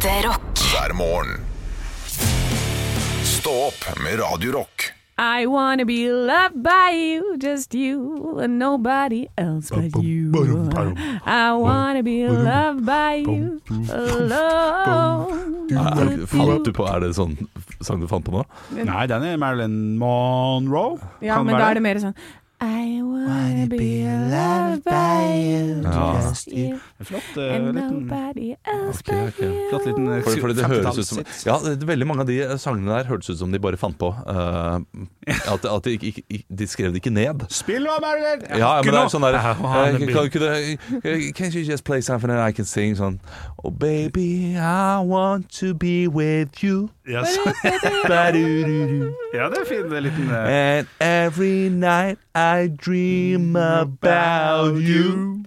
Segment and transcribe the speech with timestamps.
[0.00, 0.58] Ekte rock.
[0.72, 1.40] hver morgen.
[3.24, 4.82] Stå opp med Radio Rock.
[5.18, 10.32] I wanna be loved by you, just you and nobody else but you.
[11.26, 13.60] I wanna be loved by you
[13.92, 15.68] alone.
[15.70, 17.36] Er, fant du på, er det sånn
[17.84, 18.46] sang du fant på nå?
[18.80, 20.96] Nei, den er Marilyn Monroe.
[21.20, 22.16] Ja, Kan men da er det mer sånn
[22.62, 29.38] I wanna be loved by you, just you Flott uh, and nobody else okay, but
[29.40, 29.68] you.
[29.70, 32.58] Flott liten uh, Fordi, fordi det høres ut som Ja, det, veldig mange av de
[32.60, 34.10] sangene der hørtes ut som de bare fant på.
[34.26, 34.84] Uh,
[35.52, 37.46] at at de, ikke, ikke, de skrev det ikke ned.
[37.48, 38.44] Spill nå, Marilyn!
[38.60, 40.52] Ja, men det er sånn der eh, kunne,
[41.32, 42.96] Can't you just play something that I can sing?
[42.96, 43.20] Sånn
[43.64, 46.90] Oh baby, I want to be with you.
[47.10, 47.18] Ja,
[49.34, 50.36] ja, det er fin det er liten uh...
[50.46, 55.42] And every night I dream about you.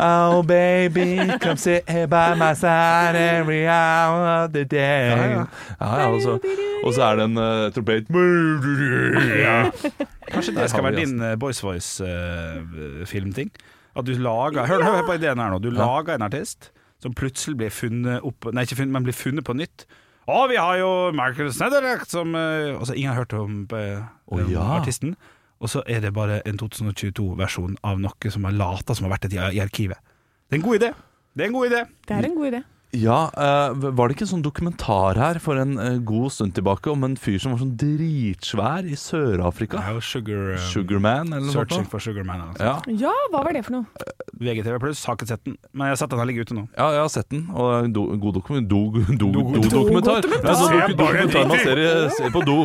[0.00, 5.08] Oh baby, come sit here by my side every hour of the day.
[5.08, 5.44] Ja, ja.
[5.80, 6.38] Ja, og, så,
[6.84, 8.06] og så er det en uh, trompet.
[9.46, 9.70] ja.
[10.32, 13.50] Kanskje det skal være din uh, Boys Voice-filmting?
[13.96, 15.58] At du lager Hør, hør på ideen her nå.
[15.58, 16.72] Du lager en artist
[17.04, 19.86] som plutselig blir funnet opp Nei, ikke funnet, men blir funnet på nytt.
[20.24, 23.80] Å, vi har jo Michael Snedderek som Og ingen har hørt om, Å,
[24.32, 24.64] om ja.
[24.78, 25.12] artisten.
[25.60, 29.28] Og så er det bare en 2022-versjon av noe som har lata som har vært
[29.28, 30.00] et i, i arkivet.
[30.48, 30.90] Det er en god idé.
[31.34, 31.82] Det er en god idé.
[32.08, 32.60] Det er en god idé.
[32.94, 36.92] Ja, eh, var det ikke en sånn dokumentar her for en eh, god stund tilbake
[36.92, 39.80] om en fyr som var sånn dritsvær i Sør-Afrika?
[39.90, 41.90] Jo Sugar, eh, Sugarman, eller noe Searching sånt?
[41.90, 42.44] for Sugar Man.
[42.52, 42.62] Altså.
[42.62, 42.76] Ja.
[43.08, 44.06] Ja, hva var det for noe?
[44.38, 45.56] VGTV pluss, har ikke sett den.
[45.72, 46.64] Men jeg har sett den her ligge ute nå.
[46.76, 50.22] ja, jeg har sett den, og do, god dokumentar do, do, do, Do- dokumentar.
[50.22, 50.30] dokumentar.
[50.44, 51.82] Ja, Se dokumentar man ser,
[52.14, 52.56] ser på do.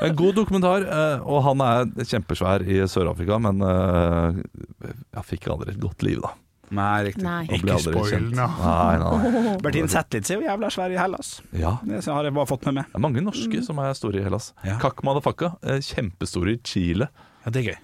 [0.00, 0.88] En god dokumentar,
[1.24, 6.32] og han er kjempesvær i Sør-Afrika, men jeg fikk aldri et godt liv, da.
[6.74, 7.24] Nei, riktig.
[7.24, 7.42] Nei.
[7.56, 8.46] Ikke spoil nå.
[8.60, 9.54] Nei, nei, nei.
[9.64, 11.34] Bertine Zetlitz er jo jævla svær i Hellas.
[11.56, 11.76] Ja.
[11.86, 12.90] Det har jeg bare fått med meg.
[12.92, 14.50] Det er mange norske som er store i Hellas.
[14.66, 14.78] Ja.
[14.82, 15.54] Kakk Madafakka,
[15.88, 17.10] kjempestore i Chile.
[17.44, 17.78] Ja, det er gøy.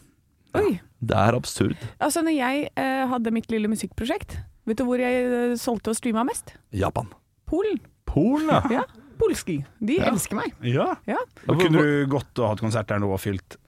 [0.60, 0.72] Oi.
[1.04, 1.80] Det er absurd.
[1.98, 4.38] Altså, når jeg eh, hadde mitt lille musikkprosjekt,
[4.68, 6.54] vet du hvor jeg eh, solgte og streama mest?
[6.74, 7.10] Japan.
[7.50, 7.80] Polen.
[8.08, 8.80] Polen, ja.
[8.80, 8.84] Ja.
[9.18, 9.60] Polski.
[9.84, 10.54] De elsker meg.
[10.66, 10.94] Ja.
[11.08, 11.20] Ja.
[11.46, 13.58] Kunne du gått og hatt konsert der nå og fylt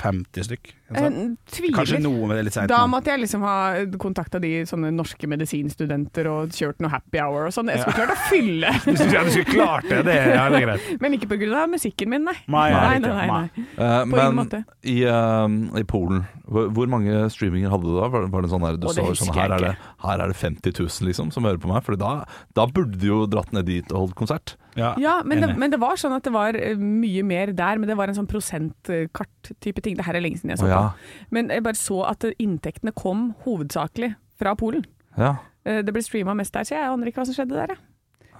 [0.00, 0.70] 50 stykk?
[0.90, 1.04] Eh,
[1.52, 1.76] tviler.
[1.76, 2.70] Kanskje noe med det litt seint.
[2.72, 3.54] Da måtte jeg liksom ha
[4.00, 7.70] kontakta de sånne norske medisinstudenter og kjørt noe happy hour og sånn.
[7.70, 10.66] Jeg skulle klart å fylle, Hvis du hadde skulle klart det, det, ja, det er
[10.66, 10.88] greit.
[11.04, 11.66] men ikke pga.
[11.70, 12.36] musikken min, nei.
[12.50, 14.58] Nei, nei, nei, nei, nei, Uh, På men, ingen men måte.
[14.82, 18.08] i, uh, i Polen, hvor, mange streaminger hadde du da?
[18.10, 19.72] Var, var det sånn der du det så sånn, her er, det,
[20.02, 21.84] her er det 50 000 liksom som hører på meg?
[21.86, 22.12] For da,
[22.58, 24.56] da burde du jo dratt ned dit og holdt konsert.
[24.78, 27.78] Ja, Ja, men det, men det var sånn at det var eh, mye mer der,
[27.80, 29.98] men det var en sånn prosentkart-type ting.
[29.98, 30.82] Det her er lenge siden jeg så oh, ja.
[30.90, 31.28] på.
[31.38, 34.86] Men jeg bare så at inntektene kom hovedsakelig fra Polen.
[35.18, 35.36] Ja.
[35.64, 37.76] Eh, Det ble streama mest der, så jeg aner ikke hva som skjedde der.
[37.76, 37.86] jeg.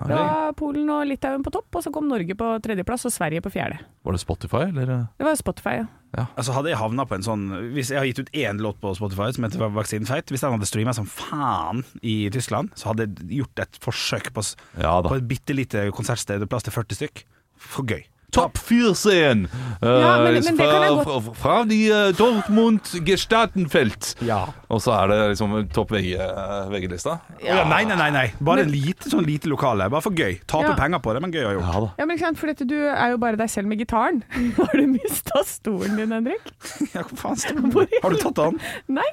[0.00, 3.44] Det var Polen og Litauen på topp, og så kom Norge på tredjeplass og Sverige
[3.44, 3.82] på fjerde.
[4.02, 4.94] Var det Spotify, eller?
[5.18, 5.88] Det var Spotify, ja.
[6.18, 7.42] Altså Hadde jeg havna på en sånn
[7.74, 10.56] Hvis jeg har gitt ut én låt på Spotify som heter Vaksinen feit Hvis den
[10.56, 14.42] hadde streama som faen i Tyskland, så hadde jeg gjort et forsøk på,
[14.80, 17.22] Ja på et bitte lite konsertsted plass til 40 stykk.
[17.60, 18.02] For gøy.
[18.32, 19.48] Topp 14!
[19.82, 24.14] Ja, men- men kan jeg fra, fra, fra de uh, Dortmund Gestatenfeld.
[24.26, 24.44] Ja.
[24.70, 27.18] Og så er det liksom topp VG, eh, VG-lista.
[27.42, 27.64] Ja.
[27.68, 28.26] Nei, nei, nei, nei.
[28.40, 29.88] Bare en lite, sånn lite lokale.
[29.90, 30.38] Bare for gøy.
[30.46, 30.76] Tape Ja.
[30.78, 31.72] penger på det, men gøy å gjøre.
[31.74, 31.92] Ja.
[31.98, 34.22] Ja, men ikke sant, for dette, Du er jo bare deg selv med gitaren.
[34.56, 36.52] Har du mista stolen din, Henrik?
[36.94, 38.60] Ja, hva faen stemmer Har du tatt den?
[38.88, 39.10] Nei,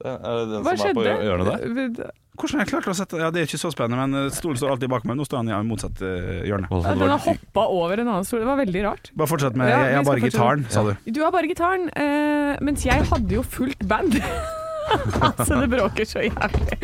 [0.00, 1.24] Det er den hva som er på skjedde?
[1.28, 2.12] hjørnet der.
[2.40, 4.56] Hvordan har jeg klart å sette Ja, Det er ikke så spennende, men eh, stolen
[4.56, 5.18] står alltid bak meg.
[5.20, 6.70] Nå står han i motsatt eh, hjørne.
[6.72, 8.40] Ja, Den har hoppa over en annen stol.
[8.40, 9.10] Det var veldig rart.
[9.12, 10.94] Bare fortsett med Jeg har bare gitaren, sa du.
[11.10, 14.16] Du har bare gitaren, eh, mens jeg hadde jo fullt band.
[15.30, 16.78] altså, det bråker så jævlig.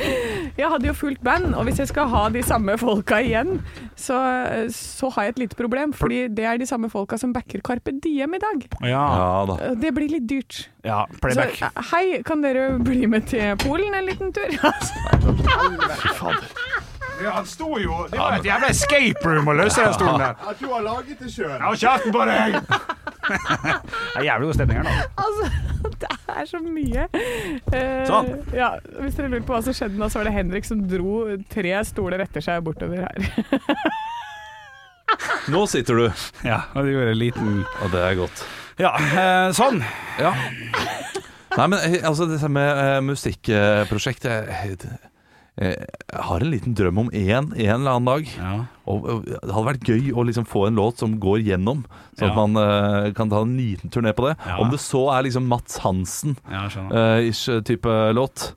[0.59, 3.59] Jeg hadde jo fullt band, og hvis jeg skal ha de samme folka igjen,
[3.99, 4.19] så,
[4.73, 5.93] så har jeg et lite problem.
[5.97, 8.67] Fordi det er de samme folka som backer Carpe Diem i dag.
[8.83, 9.05] Ja.
[9.17, 9.59] Ja da.
[9.71, 10.67] Eh, Det blir litt dyrt.
[10.87, 11.57] ja playback.
[11.59, 14.51] Så hei, kan dere bli med til Polen en liten tur?
[17.23, 20.37] Ja, han sto jo Det var et jævla escape room å løse den stolen der.
[20.51, 21.55] At du har laget det sjøl.
[21.55, 22.59] Ja, kjeften på deg!
[23.27, 24.91] Det er jævlig god stemning her nå.
[25.19, 25.47] altså,
[26.03, 27.07] det er så mye.
[27.73, 28.29] Uh, Sånn.
[28.55, 28.69] Ja,
[29.01, 31.73] hvis dere lurer på hva som skjedde nå, så var det Henrik som dro tre
[31.89, 33.19] stoler etter seg bortover her.
[35.51, 36.07] Nå sitter du,
[36.47, 38.47] Ja, og det gjorde en liten og det er godt.
[38.79, 39.83] Ja, uh, sånn.
[40.23, 40.31] Ja.
[41.57, 44.55] Nei, men eh, altså, dette med musikkprosjektet...
[44.55, 44.89] musikkprosjekt
[45.57, 48.29] jeg, jeg har en liten drøm om én en, eller annen dag.
[48.37, 48.55] Ja.
[48.87, 51.85] Og, og Det hadde vært gøy å liksom få en låt som går gjennom,
[52.19, 52.31] sånn Ja.
[52.31, 54.37] at man uh, kan ta en liten turné på det.
[54.47, 54.59] Ja.
[54.63, 57.23] Om det så er liksom Mats Hansen Ja, skjønner.
[57.27, 58.53] eh, type låt.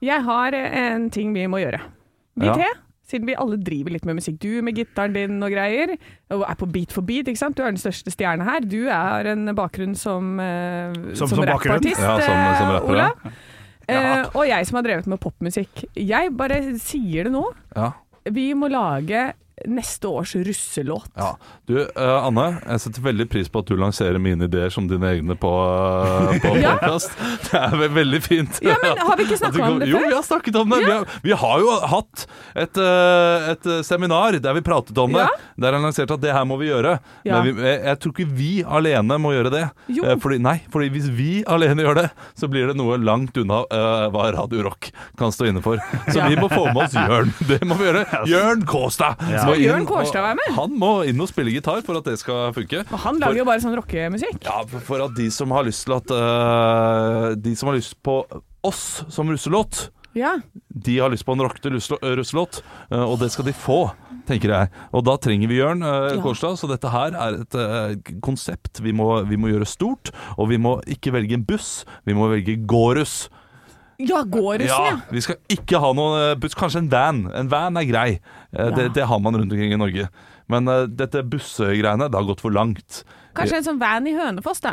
[0.00, 1.80] Jeg har en ting vi må gjøre.
[2.36, 2.54] vi Ja.
[2.54, 2.70] tre.
[3.10, 4.36] Siden vi alle driver litt med musikk.
[4.38, 5.96] Du med gitaren din og greier,
[6.30, 7.26] og er på beat for beat.
[7.26, 7.56] ikke sant?
[7.56, 8.60] Du er den største stjerne her.
[8.60, 13.32] Du har en bakgrunn som, uh, Som- som, som rappartist, Ja, som- som eh, rapper,
[13.94, 14.14] ja.
[14.20, 15.84] Eh, og jeg som har drevet med popmusikk.
[15.98, 17.44] Jeg bare sier det nå.
[17.76, 17.92] Ja.
[18.30, 19.30] Vi må lage
[19.68, 21.10] neste års russelåt.
[21.16, 21.34] Ja.
[21.68, 25.10] Du, uh, Anne, jeg setter veldig pris på at du lanserer mine ideer som dine
[25.14, 26.76] egne på, uh, på Ja.
[26.78, 27.12] podcast.
[27.50, 28.60] Det er vel veldig fint.
[28.64, 29.92] Ja, men har vi ikke snakket om det før?
[29.94, 30.80] Jo, vi har snakket om det.
[30.84, 32.26] Vi, har, vi har jo hatt
[32.64, 35.26] et, uh, et seminar der vi pratet om det.
[35.26, 35.50] Ja.
[35.60, 36.96] Der jeg lanserte at det her må vi gjøre.
[37.26, 37.40] Ja.
[37.42, 39.64] Men vi, jeg, jeg tror ikke vi alene må gjøre det.
[39.92, 40.04] Jo.
[40.08, 42.06] Eh, Fordi, nei, fordi hvis vi alene gjør det,
[42.38, 43.62] så blir det noe langt unna
[44.12, 45.80] hva Radio Rock kan stå inne for.
[46.08, 46.28] Så Ja.
[46.30, 47.32] vi må få med oss Jørn.
[47.48, 48.04] Det må vi gjøre.
[48.32, 49.20] Jørn Kåstad!
[49.30, 49.44] Ja.
[49.50, 50.50] Må inn, Jørn Kårstad være med?
[50.56, 52.84] Han må inn og spille gitar for at det skal funke.
[52.88, 54.40] Og han lager jo bare sånn rockemusikk.
[54.46, 57.96] Ja, for- for at de som har lyst til at uh, De som har lyst
[58.02, 58.22] på
[58.66, 60.34] oss som russelåt Ja.
[60.74, 61.70] de har lyst på en rockete
[62.16, 63.92] russelåt, eh, og det skal de få,
[64.26, 64.70] tenker jeg.
[64.92, 66.20] Og da trenger vi Jørn eh, Ja.
[66.24, 70.10] Kårstad, så dette her er et eh, konsept vi må, vi må gjøre stort.
[70.36, 73.28] Og vi må ikke velge en buss, vi må velge gåruss.
[74.08, 74.96] Ja, gårussen, ja.
[75.12, 77.22] Vi skal ikke ha noen eh, buss, kanskje en van.
[77.36, 78.10] En van er grei.
[78.52, 78.92] Eh, Det, Ja.
[79.00, 80.08] det har man rundt omkring i Norge.
[80.50, 83.04] Men uh, dette bussegreiene, det har gått for langt.
[83.38, 84.72] Kanskje en sånn van i Hønefoss, da.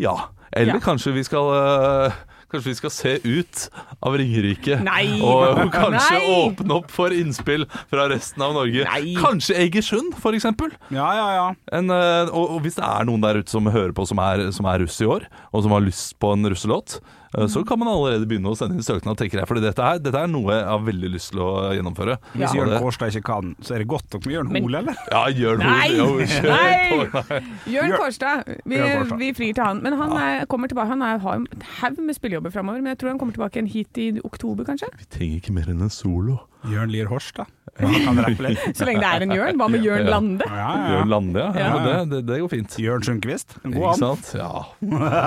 [0.00, 0.14] Ja.
[0.52, 0.80] Eller Ja.
[0.80, 2.12] kanskje vi skal uh,
[2.52, 3.70] Kanskje vi skal se ut
[4.04, 5.20] av Ringerike Nei.
[5.24, 6.32] og, kanskje Nei.
[6.36, 8.84] åpne opp for innspill fra resten av Norge.
[8.84, 9.14] Nei.
[9.16, 10.68] Kanskje Egersund, for eksempel.
[10.92, 11.46] Ja, ja, ja.
[11.72, 14.68] En, og, og hvis det er noen der ute som hører på som er, som
[14.68, 16.98] er russ i år, og som har lyst på en russelåt,
[17.32, 19.48] så kan man allerede begynne å sende inn søknad, tenker jeg.
[19.48, 22.18] For dette, her- dette er noe jeg har veldig lyst til å gjennomføre.
[22.34, 22.60] Hvis Ja.
[22.60, 24.94] Jørn Kårstad ikke kan, så er det godt nok med Jørn Hoel, eller?
[25.10, 25.70] Ja, Jørn noe.
[25.72, 25.88] Nei!
[25.96, 26.88] Jo, kjør Nei!
[26.90, 27.40] på.
[27.72, 28.44] Jørn Jørn- Kårstad.
[28.66, 28.76] Vi,
[29.24, 29.82] vi frir til han.
[29.82, 30.88] Men han er, kommer tilbake.
[30.88, 31.46] Han er, har en
[31.80, 32.82] haug med spillejobber framover.
[32.82, 34.88] Men jeg tror han kommer tilbake igjen hit i oktober, kanskje.
[34.98, 36.40] Vi trenger ikke mer enn en solo.
[36.70, 37.38] Jørn Lier Horst,
[37.80, 38.60] Ja, han kan rappe litt.
[38.78, 39.56] Så lenge det er en Jørn.
[39.58, 40.46] Hva med Jørn Lande?
[40.46, 41.08] Ja, ja, Jørn.
[41.12, 41.48] Lande, ja.
[41.56, 41.68] ja.
[41.72, 41.80] Ja.
[41.86, 42.76] Det, det, det går fint.
[42.84, 43.56] Jørn Sundquist.
[43.64, 43.98] God an.
[44.02, 44.30] sant?
[44.36, 44.50] Ja.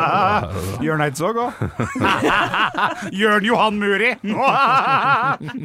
[0.85, 1.65] Jørn Eidsvåg òg.
[3.23, 4.13] Jørn Johan Muri.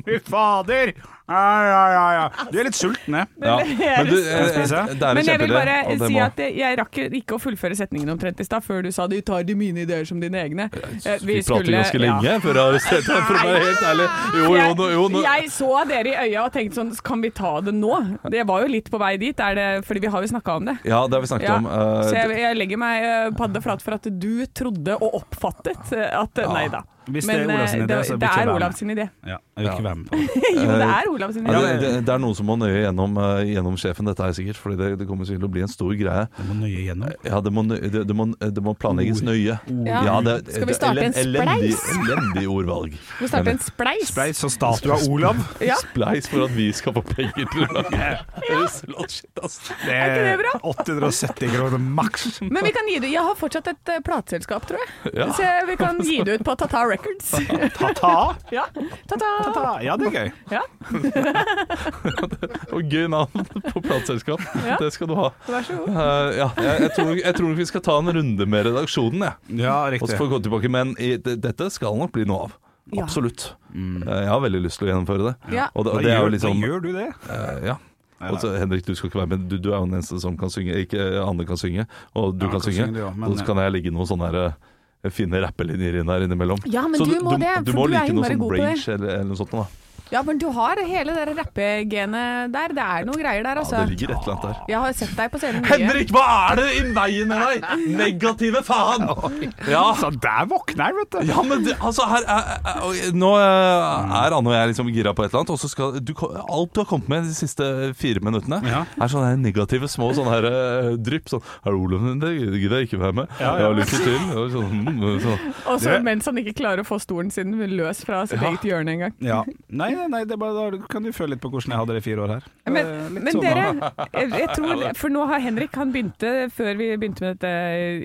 [0.08, 0.94] Fy fader.
[1.30, 2.46] Ja, ja, ja, ja.
[2.50, 3.26] Du er litt sulten, jeg.
[3.38, 3.56] ja.
[3.62, 7.36] Men du, eh, det er Men jeg vil bare det si at jeg- rakk ikke
[7.36, 10.18] å fullføre setningen omtrent i stad, før du sa du tar de mine ideer som
[10.20, 10.66] dine egne.
[11.06, 12.02] Eh, Vi prater ganske ja.
[12.02, 14.08] lenge før jeg har arrestert deg, for å være helt ærlig.
[14.34, 17.30] Jo, jo, jeg, nå- jo, jeg så dere i øya og tenkte sånn Kan vi
[17.30, 17.94] ta det nå?
[18.30, 20.64] Det var jo litt på vei dit, er det, fordi vi har jo snakka om
[20.64, 20.78] det.
[20.84, 21.66] Ja, det har vi snakket Ja, om.
[21.66, 23.02] eh, så jeg, jeg legger meg
[23.36, 26.82] padde paddeflat for at du trodde og oppfattet eh, at Nei da.
[27.08, 28.56] Hvis det er Men Olav eh, idé, det, så vil det ikke jeg er være
[28.56, 28.76] Olav med.
[28.78, 29.06] sin idé.
[29.24, 30.26] Ja, jeg vil ikke være med på det.
[30.60, 31.52] jo, det er Olavs idé.
[31.52, 34.34] ja, det, det, det er noen som må nøye gjennom, eh, gjennom sjefen, dette her
[34.36, 34.60] sikkert.
[34.60, 36.26] Fordi det, det kommer sikkert til å bli en stor greie.
[36.36, 37.14] Det må nøye gjennom?
[37.26, 39.30] Ja, det må, det, det må, det må planlegges Ord.
[39.30, 39.56] nøye.
[39.88, 40.20] Ja.
[40.26, 41.86] det, Skal vi starte en spleis?
[41.96, 42.98] elendig ordvalg.
[43.08, 44.12] Skal vi starte en spleis?
[44.12, 45.40] Spleis og statue av Olav.
[45.64, 45.78] Ja.
[45.80, 48.10] Spleis for at vi skal få penger til å lage
[48.50, 49.18] russelåt.
[49.40, 49.58] Ass.
[49.86, 50.52] Det Er ikke det bra?
[50.74, 52.28] 870 kroner maks.
[52.44, 55.14] Men vi kan gi det Jeg har fortsatt et uh, plateselskap, tror jeg.
[55.16, 55.30] Ja.
[55.34, 57.30] Så vi kan gi det ut på Tata Records.
[57.78, 58.12] Ta-ta.
[58.54, 58.64] ja.
[59.08, 59.30] Ta-ta.
[59.46, 59.66] Ta-ta.
[59.86, 60.32] Ja, det er gøy.
[60.50, 60.62] Ja,
[62.74, 64.42] Og gøy navn på plateselskap.
[64.66, 64.76] Ja.
[64.80, 65.28] Det skal du ha.
[65.48, 65.90] vær så god.
[65.90, 69.60] Uh, ja, jeg, jeg, tror, jeg tror vi skal ta en runde med redaksjonen, jeg.
[69.64, 70.18] Ja, Og så riktig.
[70.20, 72.56] får vi gå tilbake, men i, dette skal nok bli noe av.
[72.90, 73.04] Ja.
[73.04, 73.52] Absolutt.
[73.74, 75.36] Uh, Jeg har veldig lyst til å gjennomføre det.
[75.54, 75.68] Ja.
[75.74, 77.08] Og det, og det er jo gjør, liksom gjør du det?
[77.30, 77.78] Uh, Ja.
[78.20, 79.44] Og så, Henrik, du skal ikke være med.
[79.48, 80.74] Du, du er jo den eneste som kan synge.
[80.82, 82.84] Ikke Anne kan synge, og du Ja, kan kan synge.
[82.90, 84.69] synge du, ja, men- og så kan jeg ligge noe sånn her, eh,
[85.08, 86.58] fine rappelinjer inn der innimellom.
[86.68, 88.52] Ja, men så du må det, du for må du er like noe sånn god
[88.52, 88.66] på det.
[88.68, 89.54] rage eller, eller noe sånt.
[89.56, 89.64] Da.
[90.10, 92.72] Ja, men du har hele det rappegenet der.
[92.74, 93.76] Det er noe greier der, Ja, altså.
[93.86, 94.64] det ligger et eller annet der.
[94.72, 95.70] Jeg har sett deg på scenen mye.
[95.70, 97.86] Henrik, hva er det i veien med deg?!
[98.00, 99.06] Negative faen!
[99.70, 101.18] Ja, Så der våkner jeg, vet du.
[101.30, 104.90] ja men det, altså her er, er, er, Nå eh, er Anne og jeg liksom
[104.94, 107.34] gira på et eller annet, og så skal du, Alt du har kommet med de
[107.36, 107.64] siste
[107.98, 108.82] fire minuttene, Ja.
[109.00, 111.28] er sånne negative små sånne her eh, drypp.
[111.30, 114.18] Sånn 'Er det Olav det gidder jeg ikke være med.' Ja, Jeg har lykke til.
[114.40, 115.38] Og så, mm, sånn.
[115.64, 118.48] Så Også mens han ikke klarer å få stolen sin løs fra sitt Ja.
[118.50, 119.12] eget hjørne engang.
[119.20, 119.42] Ja.
[119.70, 122.04] Nei, nei, det bare, da kan du føle litt på hvordan jeg hadde det i
[122.06, 122.46] fire år her.
[122.70, 123.92] Men, litt men sånn, dere,
[124.40, 127.52] jeg, tror, for nå har Henrik Han begynte, før vi begynte med dette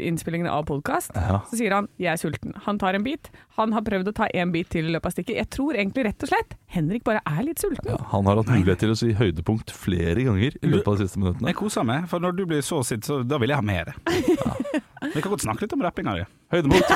[0.09, 1.41] innspillingen av podkast, Ja.
[1.49, 2.55] så sier han 'jeg er sulten'.
[2.65, 3.29] Han tar en bit.
[3.57, 5.35] Han har prøvd å ta en bit til i løpet av stikket.
[5.37, 7.87] Jeg tror egentlig rett og slett Henrik bare er litt sulten.
[7.87, 11.07] Ja, han har hatt mulighet til å si høydepunkt flere ganger i løpet av de
[11.07, 11.47] siste minuttene.
[11.47, 13.93] Jeg koser meg, for når du blir så sint, så da vil jeg ha mer.
[15.15, 16.25] Vi kan godt snakke litt om rappinga di.
[16.55, 16.91] Høydepunkt!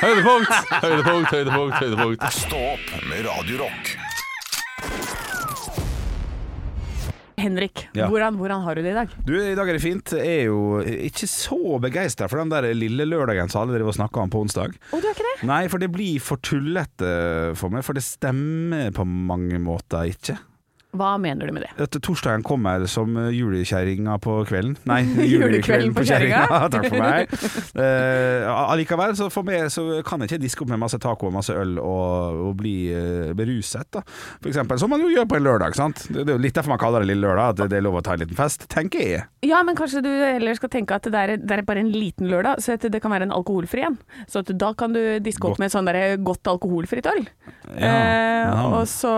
[0.00, 0.52] Høydepunkt!
[0.82, 2.32] Høydepunkt, høydepunkt, høydepunkt.
[2.32, 3.94] Stopp med Radio Rock.
[7.44, 8.06] Henrik, Ja.
[8.08, 9.08] hvordan, hvordan har du det i dag?
[9.26, 10.12] Du, I dag er det fint.
[10.16, 13.98] Jeg er jo ikke så begeistra for den der lille lørdagen som alle driver og
[13.98, 14.72] snakker om på onsdag.
[14.94, 15.34] Å, du er ikke det?
[15.50, 17.10] Nei, for det blir for tullete
[17.58, 20.38] for meg, for det stemmer på mange måter ikke.
[20.94, 21.72] Hva mener du med det?
[21.84, 24.76] At torsdagen kommer som julekjerringa på kvelden.
[24.88, 25.00] Nei,
[25.32, 26.44] Julekvelden på kjerringa.
[26.74, 27.34] Takk for meg.
[27.74, 31.34] Uh, allikevel, så for meg så kan jeg ikke diske opp med masse taco og
[31.36, 34.04] masse øl og, og bli uh, beruset, da.
[34.40, 36.06] For eksempel, som man jo gjør på en lørdag, sant.
[36.08, 37.86] Det, det er jo litt derfor man kaller det lille lørdag, at det, det er
[37.88, 39.24] lov å ta en liten fest, tenker jeg.
[39.44, 42.30] Ja, men kanskje du heller skal tenke at det er, det er bare en liten
[42.30, 43.98] lørdag, så det kan være en alkoholfri en.
[44.30, 45.64] Så da kan du diske opp Godt.
[45.64, 47.26] med sånn der godt alkoholfritt øl.
[47.74, 48.54] Ja, ja.
[48.54, 49.12] Uh, Og så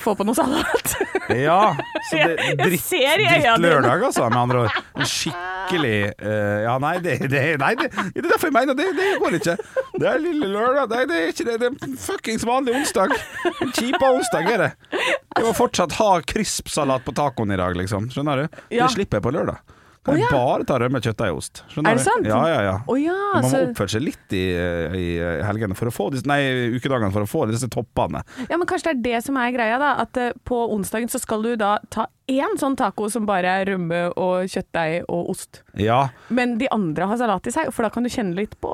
[0.00, 0.94] få på noe salat.
[1.34, 1.74] Ja,
[2.10, 3.28] så det, dritt, dine.
[3.28, 4.78] drittlørdag, altså, med andre ord.
[4.94, 8.88] En skikkelig uh, Ja, nei, det, det, nei det, det er derfor jeg mener det,
[8.98, 9.56] det går ikke.
[9.98, 11.58] Det er lille lørdag, nei, det er ikke det.
[11.62, 13.14] Det er fuckings vanlig onsdag.
[13.54, 14.72] En kjipa onsdag er det.
[14.94, 18.10] Jeg må fortsatt ha krispsalat på tacoen i dag, liksom.
[18.14, 18.60] Skjønner du?
[18.70, 19.73] Det slipper jeg på lørdag.
[20.04, 20.36] Kan jeg ja.
[20.36, 21.00] bare ta rømme
[21.32, 21.62] ost.
[21.72, 22.26] Skjønner Er det sant?
[22.28, 22.74] Ja, ja, ja.
[22.86, 25.06] Oh, ja, Man må så, oppføre seg litt i, i
[25.46, 26.40] helgene for å få disse, nei,
[26.76, 28.20] ukedagene for å få disse toppene.
[28.50, 29.94] ja, men kanskje det er det som er greia, da.
[30.04, 33.68] At uh, på onsdagen så skal du da ta én sånn taco som bare er
[33.72, 35.62] rømme og kjøttdeig og ost.
[35.80, 38.72] Ja, Men de andre har salat i seg, for da kan du kjenne litt på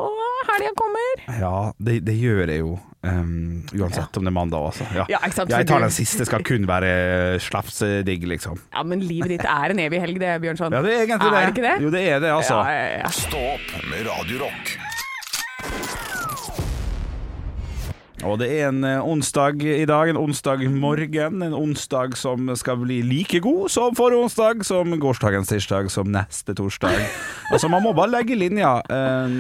[0.51, 1.27] helga kommer.
[1.39, 2.79] Ja, det, det gjør jeg jo.
[3.07, 4.87] Ehm, uansett om det er mandag, også.
[4.95, 5.07] Ja.
[5.13, 5.51] Ja, sant?
[5.53, 8.61] Jeg tar den siste, skal kun være slafsedigg, liksom.
[8.77, 10.73] Ja, men livet ditt er en evig helg, det, Bjørnson.
[10.73, 11.41] Ja, det er egentlig Er det.
[11.41, 11.77] det ikke det?
[11.85, 12.63] Jo, det er det, altså.
[12.65, 13.15] Ja, ja, ja.
[13.21, 13.45] Stå
[13.91, 14.45] med Radio
[18.27, 21.41] Og det er en eh, onsdag i dag, en onsdag morgen.
[21.47, 26.57] En onsdag som skal bli like god som forrige onsdag, som gårsdagens tirsdag, som neste
[26.59, 27.01] torsdag.
[27.51, 28.77] Altså Man må bare legge linja.
[28.87, 29.33] eh,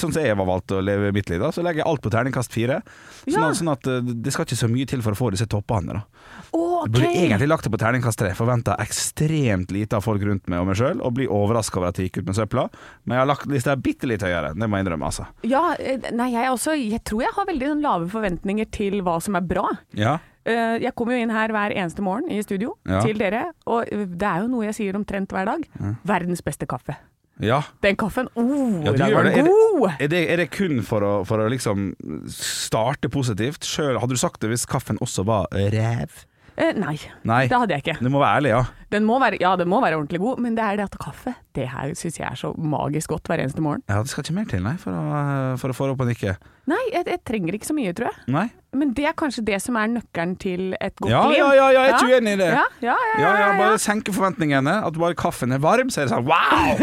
[0.00, 2.12] sånn som jeg var valgt å leve mitt liv, da, så legger jeg alt på
[2.14, 2.78] terningkast fire.
[3.26, 5.48] Sånn, at, sånn at eh, det skal ikke så mye til for å få disse
[5.50, 5.98] toppene.
[5.98, 6.06] da
[6.52, 6.86] Ok.
[6.86, 8.30] Jeg burde egentlig lagt det på terningkast tre.
[8.36, 12.00] Forventa ekstremt lite av folk rundt meg og meg sjøl, og bli overraska over at
[12.00, 12.64] jeg gikk ut med søpla.
[13.04, 14.52] Men jeg har lagt lista bitte litt høyere.
[14.56, 15.28] Det må jeg innrømme, altså.
[15.48, 19.16] Ja, eh, nei, jeg også Jeg tror jeg har veldig sånn lave forventninger til hva
[19.22, 19.64] som er bra.
[19.98, 20.18] Ja.
[20.44, 23.00] Eh, Jeg kommer jo inn her hver eneste morgen i studio Ja.
[23.04, 25.66] til dere, og det er jo noe jeg sier omtrent hver dag.
[26.04, 26.96] Verdens beste kaffe.
[27.40, 27.62] ja.
[27.82, 29.32] Den kaffen, oh, Ja, den var det.
[29.38, 29.90] Er det- god!
[30.00, 31.94] Er det, er det kun for å, for å liksom
[32.28, 33.64] starte positivt?
[33.64, 36.24] Selv, hadde du sagt det hvis kaffen også var ræv?
[36.56, 37.46] Eh, nei, Nei.
[37.48, 37.94] det hadde jeg ikke.
[38.04, 38.62] Du må være ærlig, ja.
[38.92, 41.32] Den må være, ja, den må være ordentlig god, men det er det at kaffe,
[41.56, 43.80] det her syns jeg er så magisk godt hver eneste morgen.
[43.88, 45.22] Ja, Det skal ikke mer til, nei, for å,
[45.62, 46.34] for å få det opp og nikke.
[46.68, 48.26] Nei, jeg, jeg trenger ikke så mye, tror jeg.
[48.36, 48.46] Nei?
[48.72, 51.38] Men det er kanskje det som er nøkkelen til et godt Ja, liv.
[51.38, 52.46] ja, ja, ja, jeg er ikke uenig i det.
[52.48, 54.76] Ja, ja, ja, Ja, ja, ja, bare senke forventningene.
[54.88, 56.80] At bare kaffen er varm, så er det sånn Wow!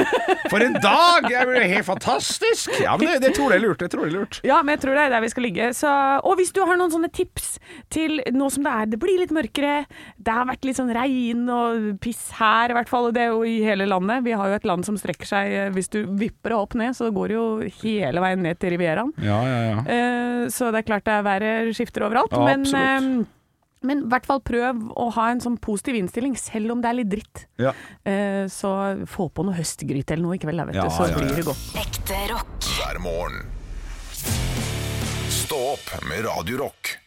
[0.51, 1.25] For en dag!
[1.29, 2.69] Det blir helt fantastisk!
[2.83, 3.79] Ja, men det, det tror jeg er lurt.
[3.81, 4.39] Det tror jeg er lurt.
[4.45, 5.71] Ja, men jeg tror det er der vi skal ligge.
[5.77, 5.89] Så,
[6.21, 7.55] og hvis du har noen sånne tips
[7.93, 9.73] til nå som det er Det blir litt mørkere,
[10.17, 13.33] det har vært litt sånn regn og piss her i hvert fall, og det er
[13.33, 14.21] jo i hele landet.
[14.29, 16.93] Vi har jo et land som strekker seg eh, Hvis du vipper det opp ned,
[16.97, 17.47] så går det jo
[17.81, 19.11] hele veien ned til Rivieraen.
[19.25, 19.81] Ja, ja, ja.
[19.89, 22.31] Eh, så det er klart det er været skifter overalt.
[22.35, 23.25] Ja, men absolutt.
[23.25, 23.35] eh,
[23.89, 26.97] men i hvert fall prøv å ha en sånn positiv innstilling, selv om det er
[26.99, 27.45] litt dritt.
[27.63, 27.71] ja.
[28.03, 28.73] Eh, så
[29.07, 31.21] få på noe høstgryte eller noe i kveld, da, vet Ja, du, så ja, ja.
[31.23, 31.63] blir det godt.
[31.79, 32.67] Ekte rock.
[32.75, 33.45] hver morgen.
[35.31, 36.97] Stå opp med Radio Rock.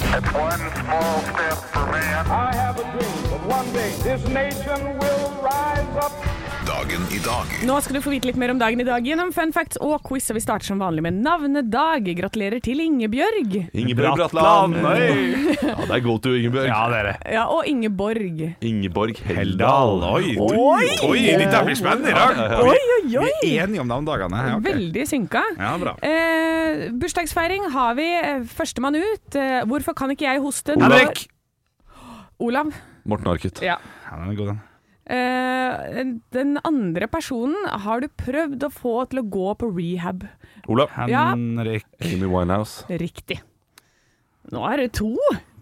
[0.00, 2.26] One small step for man.
[2.26, 6.12] I have a dream that one day this nation will rise up.
[6.70, 9.30] Dagen i dag Nå skal du få vite litt mer om dagen i dag gjennom
[9.34, 12.06] fun facts og quiz, og vi starter som vanlig med navnedag.
[12.18, 13.56] Gratulerer til Ingebjørg.
[13.74, 15.56] Ingebjørg Bratland, Bratland.
[15.64, 16.68] Ja, det er go to Ingebjørg.
[16.70, 17.14] Ja, det er det.
[17.34, 18.42] Ja, og Ingeborg.
[18.70, 19.40] Ingeborg Heldal.
[19.40, 20.06] Heldal.
[20.14, 20.92] Oi, Oi!
[21.08, 22.40] oi, litt spennende i dag.
[22.62, 23.34] Oi, oi, oi.
[23.42, 24.44] Vi er enige om navndagene.
[24.52, 24.76] Ja, okay.
[24.78, 25.44] Veldig synka.
[25.58, 25.96] Ja, bra.
[26.06, 28.08] Eh, bursdagsfeiring har vi.
[28.20, 29.28] eh, Førstemann ut.
[29.34, 30.78] Eh, hvorfor kan ikke jeg hoste?
[30.78, 31.26] Henrik!
[32.40, 32.70] Olav.
[33.04, 33.60] Morten Arket.
[33.64, 33.80] Ja.
[34.06, 34.66] Ja, den er god, den.
[35.10, 36.00] Eh,
[36.36, 40.26] den andre personen har du prøvd å få til å gå på rehab.
[40.70, 40.86] Ola.
[41.10, 41.30] Ja.
[41.32, 41.86] Henrik.
[42.04, 42.86] Amy Winehouse.
[43.00, 43.40] Riktig.
[44.54, 45.14] Nå er det to.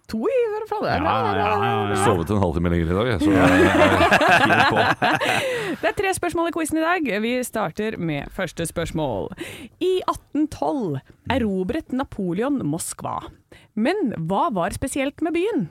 [0.08, 0.86] To i hvert fall.
[0.88, 1.96] Ja, ja, ja, ja.
[2.00, 4.78] Sovet en halvtime lenger i dag, jeg, så jeg er.
[5.82, 7.10] Det er tre spørsmål i quizen i dag.
[7.22, 9.28] Vi starter med første spørsmål.
[9.84, 10.96] I 1812
[11.36, 13.18] erobret Napoleon Moskva.
[13.76, 15.68] Men hva var spesielt med byen?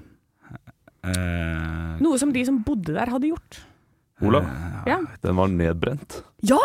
[1.16, 3.62] Eh, Noe som de som bodde der hadde gjort.
[4.22, 4.46] Olav.
[4.90, 6.24] Ja, Den var nedbrent.
[6.42, 6.58] ja,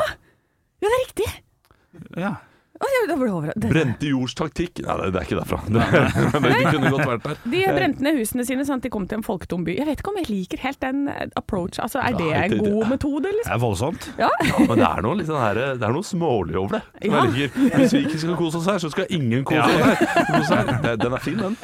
[0.83, 1.31] ja det er riktig!
[2.17, 2.37] ja.
[2.83, 3.53] Det.
[3.63, 4.81] Det- Brente jords taktikk.
[4.83, 5.59] Nei, det, det er ikke derfra.
[5.71, 7.37] Det, de kunne godt vært der.
[7.53, 9.77] De brente ned husene sine sånn at de kom til en folketom by.
[9.79, 11.79] Jeg vet ikke om jeg liker helt den eh, approach.
[11.79, 13.55] Altså, er det en det- det- god metode, Det liksom?
[13.55, 14.09] er voldsomt.
[14.19, 14.31] Ja.
[14.49, 16.83] Ja, men det er noe, litt sånn her, det er noe smålig over det.
[17.05, 17.23] Som Ja.
[17.23, 17.79] jeg liker.
[17.79, 19.69] Hvis vi ikke skal kose oss her, så skal ingen kose Ja.
[19.69, 20.83] her.
[20.83, 21.57] Det- Den er fin, den.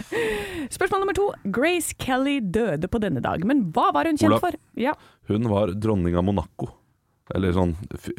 [0.70, 1.28] Spørsmål nummer to.
[1.50, 4.40] Grace Kelly døde på denne dag, men hva var hun kjent Olav.
[4.40, 4.58] for?
[4.76, 4.92] Ja.
[5.28, 6.74] Hun var dronning av Monaco.
[7.34, 7.74] Eller sånn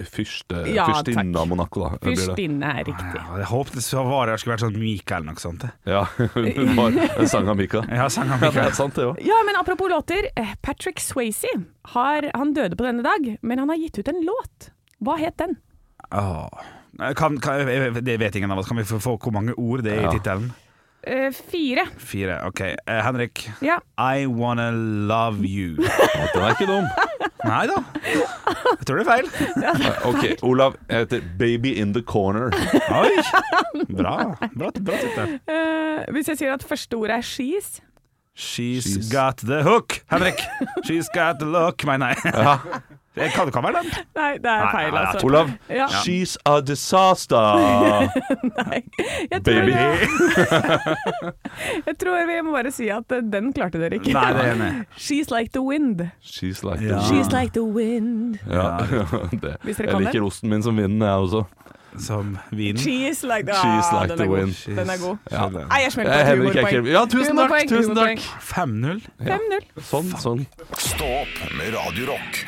[0.05, 1.97] fyrste, Ja, fyrstinne av Monaco, da.
[2.03, 3.15] Fyrstinne er riktig.
[3.17, 5.65] Ja, jeg håpet så var det skulle vært sånn Mika eller noe sånt.
[5.89, 6.03] Ja,
[6.35, 7.81] hun var en sang av Mika.
[7.89, 9.17] Ja, sang av Ja, det er sant, det òg.
[9.25, 10.29] Ja, men apropos låter.
[10.37, 11.49] eh, Patrick Swayze
[11.95, 14.69] har, han døde på denne dag, men han har gitt ut en låt.
[15.01, 15.57] Hva het den?
[16.13, 16.45] Oh.
[17.17, 18.67] Kan, kan, jeg- det vet ingen av oss.
[18.69, 20.09] Kan vi få få hvor mange ord det er Ja.
[20.13, 20.51] i tittelen?
[21.07, 21.85] Eh, fire.
[21.97, 22.39] Fire.
[22.45, 22.59] OK.
[22.61, 23.49] Uh, Henrik.
[23.61, 23.77] Ja.
[23.97, 25.75] I wanna love you.
[26.33, 26.87] Den er ikke dum.
[27.45, 27.77] Nei da.
[28.03, 29.29] Jeg tror det er feil.
[30.09, 30.75] Ok, Olav.
[30.89, 32.51] Jeg heter Baby in the Corner.
[32.91, 33.11] Oi!
[33.95, 34.17] Bra.
[34.57, 35.37] Bra, bra tittel.
[35.47, 37.79] Uh, hvis jeg sier at første ordet er she's
[38.39, 39.97] She's, She's- got the hook.
[40.11, 40.39] Henrik.
[40.85, 42.59] She's got the look, mener jeg.
[43.19, 43.89] Det kan, det kan være den.
[44.19, 45.25] Nei, det er feil, nei, altså.
[45.27, 45.49] Olav.
[45.69, 45.87] Ja.
[46.03, 48.07] She's a disaster.
[48.59, 48.79] Nei.
[49.31, 49.75] Jeg tror, Baby.
[51.89, 54.13] jeg tror vi må bare si at eh, den klarte dere ikke.
[54.15, 54.71] Nei, det er enig.
[54.97, 56.05] She's like the wind.
[56.23, 56.99] She's like Ja.
[56.99, 58.39] the She's like the wind.
[58.47, 58.77] Ja,
[59.31, 59.55] det.
[59.63, 61.43] Hvis dere Jeg liker osten min som vinden, jeg også.
[61.99, 62.77] Som vin.
[62.77, 64.37] She's like the, She's ah, like den er god.
[64.37, 64.75] wind.
[64.77, 65.17] Den er god.
[65.31, 65.47] Ja.
[65.49, 66.87] Nei, jeg smelter Eh, på humorpoeng.
[66.93, 67.65] Ja, tusen takk!
[67.71, 68.19] Tusen takk.
[68.51, 69.01] 5-0.
[69.25, 69.65] 5-0.
[69.89, 70.45] Sånn, sånn.
[70.77, 72.43] Stå opp med Radio Rock.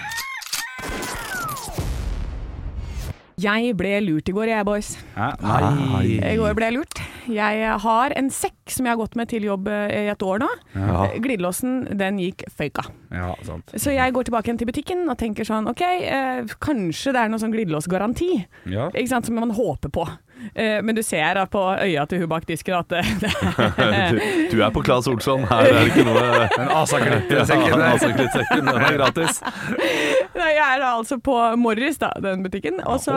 [3.42, 4.92] Jeg ble lurt i går, jeg, boys.
[5.16, 6.20] Ja, Nei.
[6.20, 7.02] I går ble jeg lurt.
[7.32, 10.42] Jeg har en sekk som jeg har gått med til jobb eh, i et år
[10.44, 10.50] nå.
[10.76, 11.06] Ja.
[11.22, 12.86] Glidelåsen, den gikk føyka.
[13.14, 13.72] Ja, sant.
[13.80, 17.32] Så jeg går tilbake igjen til butikken og tenker sånn OK, eh, kanskje det er
[17.32, 18.32] noe sånn glidelåsgaranti.
[18.74, 18.90] Ja.
[18.92, 20.06] Ikke sant, som man håper på.
[20.56, 23.04] Eh, men du ser da på øya til hun bak disken at det,
[24.12, 24.20] Du,
[24.52, 25.46] du er på Claes Olsson.
[25.50, 26.24] Her er det ikke noe
[26.62, 29.42] En Asaklittsekken, den er gratis.
[30.36, 32.82] Nei, jeg er da altså på Morris, da, den butikken.
[32.86, 33.16] Og så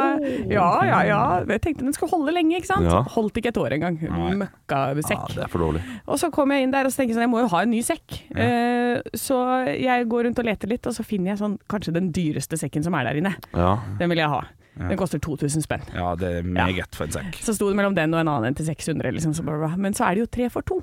[0.50, 1.20] Ja, ja, ja.
[1.48, 2.90] Jeg tenkte den skulle holde lenge, ikke sant.
[3.14, 3.98] Holdt ikke et år engang.
[4.04, 5.36] Ja, Møkkasekk.
[5.64, 5.84] dårlig.
[6.06, 7.62] Og så kom jeg inn der og så tenkte jeg sånn, jeg må jo ha
[7.64, 8.20] en ny sekk.
[8.34, 9.00] Ja.
[9.18, 9.36] så
[9.74, 12.84] jeg går rundt og leter litt, og så finner jeg sånn kanskje den dyreste sekken
[12.86, 13.34] som er der inne.
[13.54, 13.76] Ja.
[13.98, 14.42] Den vil jeg ha.
[14.74, 14.88] Ja.
[14.90, 15.84] Den koster 2000 spenn.
[15.94, 17.38] Ja, det er meget for en sekk.
[17.46, 19.34] Så sto det mellom den og en annen til 600, liksom.
[19.36, 19.76] Så bla, bla.
[19.78, 20.80] Men så er det jo tre for to.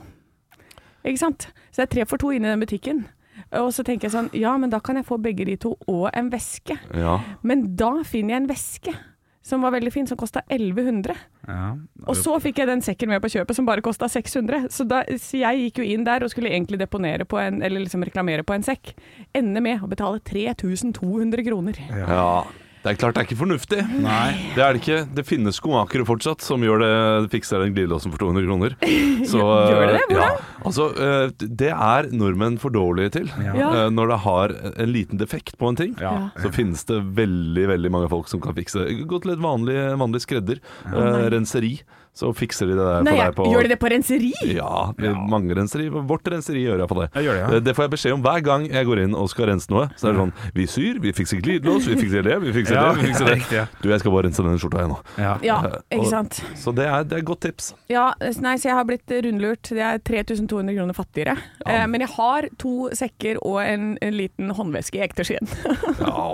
[1.03, 1.49] Ikke sant?
[1.71, 3.05] Så det er tre for to inne i den butikken.
[3.57, 6.09] Og så tenker jeg sånn, ja, men da kan jeg få begge de to og
[6.13, 6.77] en veske.
[6.95, 7.19] ja.
[7.43, 8.93] Men da finner jeg en veske
[9.43, 11.15] som var veldig fin, som kosta 1100.
[11.47, 11.71] Ja.
[12.05, 14.67] Og så fikk jeg den sekken med på kjøpet som bare kosta 600.
[14.69, 17.81] Så, da, så jeg gikk jo inn der og skulle egentlig deponere på en, eller
[17.81, 18.93] liksom reklamere på en sekk.
[19.33, 21.81] Ender med å betale 3200 kroner.
[21.89, 22.43] ja.
[22.81, 23.79] Det er klart det er ikke fornuftig.
[24.01, 24.31] Nei.
[24.55, 24.95] Det er det ikke.
[25.13, 26.93] Det finnes skomakere fortsatt som gjør det,
[27.29, 28.73] fikser den glidelåsen for 200 kroner.
[29.31, 30.01] Så, Gjør det det?
[30.09, 30.17] Hvordan?
[30.17, 33.29] Ja, altså, eh, det er nordmenn for dårlige til.
[33.45, 33.53] Ja.
[33.85, 36.31] Eh, Når det har en liten defekt på en ting, Ja.
[36.41, 38.97] så finnes det veldig veldig mange folk som kan fikse det.
[39.05, 40.57] Gå til et vanlig, vanlig skredder,
[40.89, 41.75] eh, renseri,
[42.13, 44.31] så fikser de det der Nei, for deg på gjør de det på renseri?
[44.51, 44.91] Ja,
[45.31, 45.85] mange renseri.
[45.89, 47.09] Vårt renseri gjør iallfall det.
[47.15, 47.49] Jeg gjør det, ja.
[47.55, 49.85] Eh, Det får jeg beskjed om hver gang jeg går inn og skal rense noe.
[49.95, 52.83] Så er det sånn Vi syr, vi fikser glidelås, vi fikser det, vi fikser Ja,
[52.91, 53.35] det, vi fikser det.
[53.39, 53.65] riktig, ja.
[53.81, 54.99] Du, jeg skal bare rense denne skjorta, jeg nå.
[55.23, 55.33] Ja.
[55.47, 56.41] Ja, Eh, ikke og- sant.
[56.59, 57.73] Så det er, det er et godt tips.
[57.89, 58.09] Ja,
[58.43, 59.69] nei, så jeg har blitt rundlurt.
[59.71, 61.37] Det er 3200 kroner fattigere.
[61.65, 65.47] Eh, men jeg har to sekker og en, en liten håndveske i ekte skien.
[66.01, 66.27] Ja,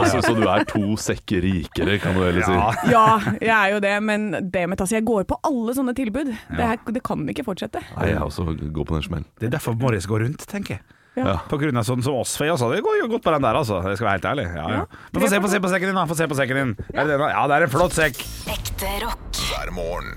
[0.00, 2.52] altså, så du er to sekker rikere, kan du heller si.
[2.52, 2.70] Ja.
[2.90, 6.30] ja, jeg er jo det, men det med, altså, jeg går på alle sånne tilbud.
[6.30, 7.82] Det, her, det kan ikke fortsette.
[7.96, 9.28] Nei, jeg også går på den smellen.
[9.40, 10.96] Det er derfor Morris går rundt, tenker jeg.
[11.18, 11.40] Ja.
[11.50, 13.58] På grunn av sånn som oss, for altså, det går jo godt på den der,
[13.58, 13.80] altså.
[13.90, 14.46] Jeg skal være helt ærlig.
[14.54, 14.84] Ja, ja.
[15.10, 16.06] Men få se, få se på sekken din, da.
[16.08, 16.72] Få se på sekken din.
[16.94, 17.18] Er det?
[17.18, 18.22] Ja, det er en flott sekk.
[18.54, 19.42] Ekte rock.
[19.50, 20.14] hver morgen.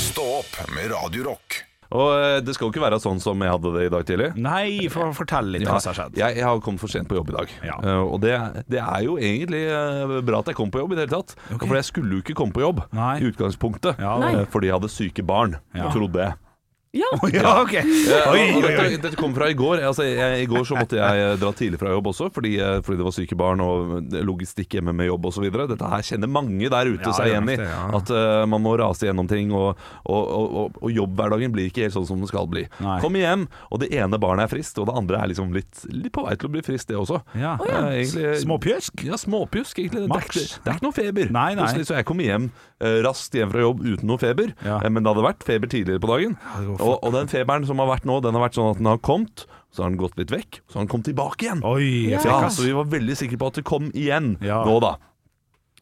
[0.00, 1.60] Stå opp med Radio Rock.
[1.94, 4.30] Og eh, det skal jo ikke være sånn som jeg hadde det i dag tidlig.
[4.42, 6.18] Nei, for, fortell litt hva som har skjedd.
[6.18, 7.52] jeg, jeg har kommet for sent på jobb i dag.
[7.70, 7.76] Ja.
[7.84, 8.34] Uh, og det,
[8.70, 11.36] det er jo egentlig eh, bra at jeg kom på jobb i det hele tatt.
[11.62, 13.12] For jeg skulle jo ikke komme på jobb Nei.
[13.22, 14.02] i utgangspunktet.
[14.02, 14.16] Ja,
[14.50, 15.90] fordi jeg hadde syke barn, Ja.
[15.94, 16.38] trodde jeg.
[16.94, 17.72] Ja, Ja, ok.
[17.74, 17.84] oi,
[18.30, 19.82] Oi, oi, dette, dette kom fra i går.
[19.88, 22.78] Altså, jeg, I går så måtte jeg eh, dra tidlig fra jobb også, fordi, eh,
[22.86, 25.46] fordi det var syke barn og logistikk hjemme med jobb osv.
[25.74, 27.56] Dette her kjenner mange der ute Ja, seg det igjen i.
[27.60, 27.68] det.
[27.98, 31.96] At uh, man må rase gjennom ting, og, og, og, og, jobbhverdagen blir ikke helt
[31.96, 32.66] sånn som den skal bli.
[32.84, 32.98] Nei.
[33.02, 36.12] Kom hjem, og det ene barnet er friskt, og det andre er liksom litt, litt
[36.14, 37.20] på vei til å bli friskt, det også.
[37.40, 37.56] Ja.
[37.58, 39.04] Uh, egentlig- Småpjusk?
[39.08, 40.06] Ja, småpjusk, egentlig.
[40.06, 41.34] Det er, ikke, det er ikke noe feber.
[41.34, 41.64] Nei, nei.
[41.64, 42.73] Plutselig så jeg kommer hjem eh,
[43.06, 44.78] raskt hjem fra jobb uten noe feber, Ja.
[44.82, 46.36] eh, men det hadde vært feber tidligere på dagen.
[46.80, 48.98] og, og den feberen som har vært nå, den har vært sånn at den har
[48.98, 51.64] kommet, så har den gått litt vekk, så har den kommet tilbake igjen.
[51.66, 54.62] Oi, Ja, så vi var veldig sikre på at det kom igjen Ja.
[54.64, 54.96] nå, da.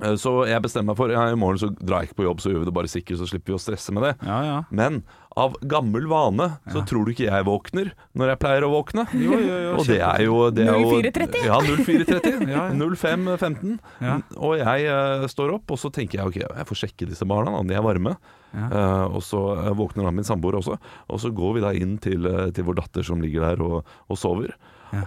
[0.00, 2.40] Eh, Så jeg bestemmer meg for ja, i morgen så drar jeg ikke på jobb,
[2.40, 4.14] så gjør vi det bare sikkert, så slipper vi å stresse med det.
[4.26, 4.62] Ja, ja.
[4.70, 5.02] Men
[5.38, 9.06] av gammel vane så tror du ikke jeg våkner når jeg pleier å våkne.
[9.16, 11.46] Jo, jo, jo, og det er jo, det er jo 04.30?
[11.46, 12.44] Ja, 04.30.
[12.52, 12.88] Ja, ja.
[12.92, 13.78] 05.15.
[14.02, 14.18] Ja.
[14.36, 17.54] Og jeg uh, står opp, og så tenker jeg ok, jeg får sjekke disse barna,
[17.58, 18.16] om de er varme.
[18.52, 20.76] Uh, og så eh, våkner han min samboer også.
[21.08, 24.20] Og så går vi da inn til, til vår datter som ligger der og, og
[24.20, 24.52] sover.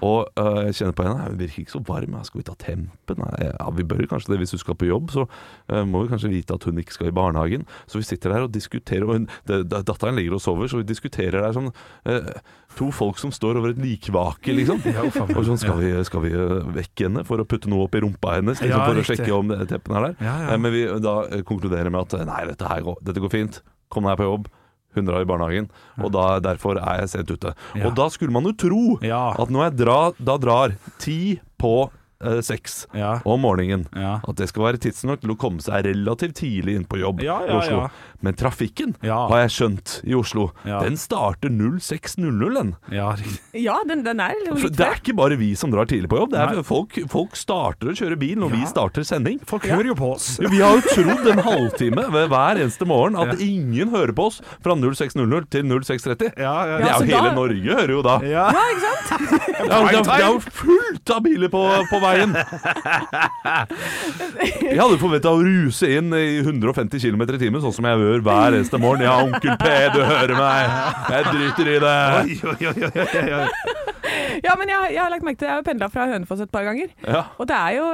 [0.02, 2.18] Og eh, jeg kjenner på henne Hun virker ikke så varm.
[2.28, 3.22] Skal vi ta tempen?
[3.22, 5.14] Nei, ja, vi bør kanskje det hvis du skal på jobb.
[5.14, 7.66] Så uh, må vi kanskje vite at hun ikke skal i barnehagen.
[7.88, 9.06] Så vi sitter der og diskuterer.
[9.06, 12.34] Og hun, datteren ligger og sover, så vi diskuterer der som uh,
[12.76, 14.82] to folk som står over et likvake, liksom.
[15.38, 18.04] og sånn, skal vi, skal vi eh, vekke henne for å putte noe opp i
[18.04, 18.60] rumpa hennes?
[18.60, 20.18] Liksom, Ja, for å sjekke om det- teppen er der?
[20.20, 20.52] Ja, ja.
[20.54, 23.34] Eh, Men vi da eh, konkluderer med at eh, nei, dette, her går, dette går
[23.34, 23.62] fint.
[23.90, 24.50] Kom deg på jobb.
[24.96, 25.70] Hun drar i barnehagen,
[26.02, 27.54] og da, derfor er jeg sent ute.
[27.76, 27.88] Ja.
[27.90, 29.34] Og da skulle man jo tro Ja.
[29.38, 31.90] at når jeg drar, da drar ti på
[32.24, 33.20] eh, seks Ja.
[33.28, 36.98] om morgenen, at det skal være tidsnok til å komme seg relativt tidlig inn på
[37.02, 37.90] jobb Ja, i Oslo.
[38.22, 39.28] Men trafikken, Ja.
[39.28, 40.80] har jeg skjønt, i Oslo, Ja.
[40.82, 42.76] den starter 06.00, den.
[42.92, 43.16] Ja.
[43.54, 44.70] Ja, den, den er litt før.
[44.76, 46.32] det er ikke bare vi som drar tidlig på jobb.
[46.32, 49.40] Det er folk, folk starter å kjøre bil når vi starter sending.
[49.46, 50.40] Folk hører jo på oss.
[50.42, 54.28] Jo, Vi har jo trodd en halvtime ved hver eneste morgen at ingen hører på
[54.32, 56.34] oss fra 06.00 til 06.30.
[56.38, 58.20] Ja, ja, Det er Ja, jo hele da- Norge hører jo da.
[58.24, 58.46] Ja.
[58.52, 59.30] Ja, ikke sant?
[59.46, 62.36] Det er, jo- det er jo fullt av biler på, på veien!
[64.66, 68.15] Jeg hadde forventa å ruse inn i 150 km i timen, sånn som jeg gjør
[68.24, 69.02] hver eneste morgen.
[69.06, 70.78] Ja, onkel P, du hører meg!
[71.12, 71.98] Jeg driter i det!
[72.20, 73.48] Oi, oi, oi, oi, oi.
[74.44, 76.66] Ja, men jeg, jeg har lagt merke til Jeg har pendla fra Hønefoss et par
[76.68, 76.92] ganger.
[77.08, 77.22] Ja.
[77.42, 77.86] Og det er jo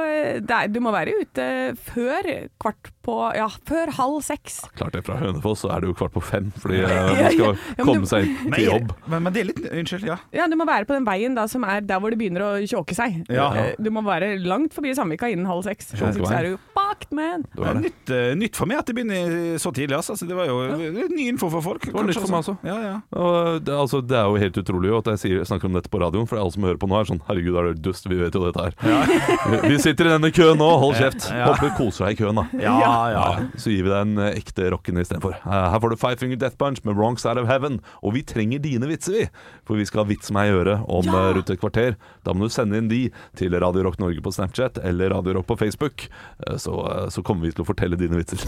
[0.44, 1.46] det er, Du må være ute
[1.88, 2.28] før
[2.60, 3.01] kvart på
[3.36, 4.60] Ja, før halv seks.
[4.78, 7.18] Klart det, fra Hønefoss så er det jo kvart på fem, fordi eh, Ja, man
[7.18, 7.30] ja.
[7.32, 8.92] skal Ja, komme du- seg inn til jobb.
[9.10, 10.16] men, men det er litt Unnskyld, ja.
[10.32, 12.50] Ja, Du må være på den veien da som er der hvor det begynner å
[12.68, 13.22] tjåke seg.
[13.32, 13.48] Ja.
[13.58, 15.92] Eh, Du må være langt forbi Samvika innen halv seks.
[15.98, 17.42] Så er du fucked, man.
[17.52, 17.82] Det var det.
[17.88, 19.96] Nytt, uh, nytt for meg at det begynner så tidlig.
[19.98, 20.12] Altså.
[20.14, 21.84] Altså, det var jo er ny info for folk.
[21.88, 22.54] Det var nytt for meg også.
[22.68, 22.94] Ja, ja.
[23.16, 26.00] Og det, altså, det er jo helt utrolig at jeg sier, snakker om dette på
[26.02, 28.06] radioen, for alle som hører på nå, er sånn Herregud, er du dust?
[28.10, 28.74] Vi vet jo dette her.
[29.72, 31.28] Vi sitter i denne køen nå, hold kjeft.
[31.32, 31.48] Ja.
[31.50, 32.46] Håper du koser deg i køen, da.
[32.60, 33.22] Ja, ja.
[33.40, 35.34] Ja, så gir vi deg en eh, ekte rockende istedenfor.
[35.46, 37.80] Uh, her får du Five Finger Death Punch med Wrong Side of Heaven.
[38.02, 39.26] Og vi trenger dine vitser, vi.
[39.68, 41.18] For vi skal ha Vits meg i øret om Ja.
[41.30, 41.96] eh, rundt et kvarter.
[42.24, 43.02] Da må du sende inn de
[43.38, 46.08] til Radio Rock Norge på Snapchat eller Radio Rock på Facebook.
[46.46, 48.42] Eh, så, eh, så kommer vi til å fortelle dine vitser.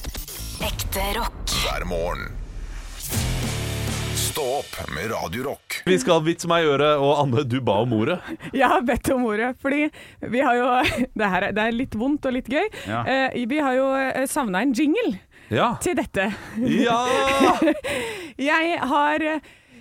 [0.65, 1.47] Ekte rock.
[1.65, 2.44] hver morgen.
[4.95, 5.83] Med Radio Rock.
[5.87, 8.17] Vi skal Vits meg i øret, og Anne, du ba om ordet.
[8.59, 9.85] Jeg har bedt om ordet, fordi
[10.33, 10.67] vi har jo
[11.19, 12.67] Det, her, er- det er litt vondt og litt gøy.
[12.89, 13.03] Ja.
[13.07, 13.87] Eh, vi har jo
[14.31, 15.15] savna en jingle
[15.53, 15.75] Ja!
[15.85, 16.27] til dette.
[16.59, 16.99] Ja!
[18.51, 19.27] Jeg har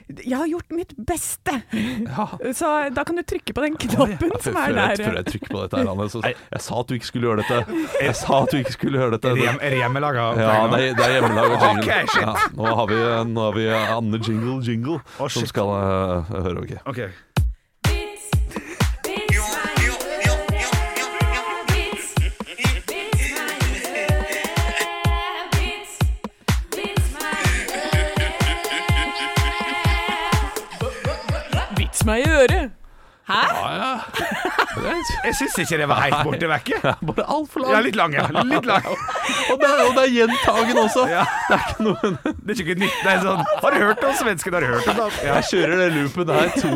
[0.07, 1.55] jeg har gjort mitt beste.
[2.17, 2.27] ja.
[2.53, 5.03] Så da kan du trykke på den knappen som er der.
[5.03, 7.43] før jeg trykker på dette her, Anne, så jeg sa at du ikke skulle gjøre
[7.43, 7.83] dette.
[8.03, 9.33] Jeg sa at du ikke skulle gjøre dette.
[9.33, 10.29] Er det, hjem, er det hjemmelaga?
[10.39, 11.83] Ja, det er, det er hjemmelaga jingle.
[11.83, 12.23] Ok, shit.
[12.23, 16.63] Ja, nå, har vi, nå har vi Anne Jingle Jingle oh, som skal uh, høre.
[16.63, 17.05] ok Ok.
[17.07, 17.32] Vits
[35.23, 36.79] Jeg syns ikke det var helt borte vekke.
[36.83, 38.25] det er bare altfor Ja, litt lang, ja.
[38.43, 38.85] Litt lang.
[38.87, 41.05] Og det er, og det er gjentagen også.
[41.11, 41.23] Ja.
[41.49, 42.97] Det er ikke noe Det er ikke nytt.
[43.03, 44.57] Det er sånn Har du hørt om svensken?
[44.57, 45.07] Har du hørt om det?
[45.27, 45.37] Ja.
[45.39, 46.71] Jeg kjører den loopen her to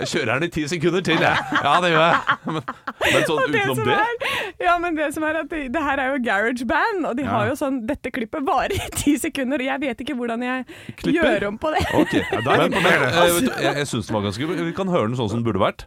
[0.00, 1.60] Jeg kjører den i ti sekunder til, jeg.
[1.64, 2.38] Ja, det gjør jeg.
[2.44, 2.60] Men,
[3.04, 6.00] men sånn det utenom det er, ja, men det som er at det, det her
[6.02, 9.60] er jo garage band, og de har jo sånn Dette klippet varer i ti sekunder,
[9.64, 10.64] og jeg vet ikke hvordan jeg
[11.00, 11.12] Klipper?
[11.34, 11.82] gjør om på det.
[11.98, 14.72] Ok, da er det men, men jeg, eh, jeg, jeg syns den var ganske Vi
[14.76, 15.86] kan høre den sånn som den burde vært.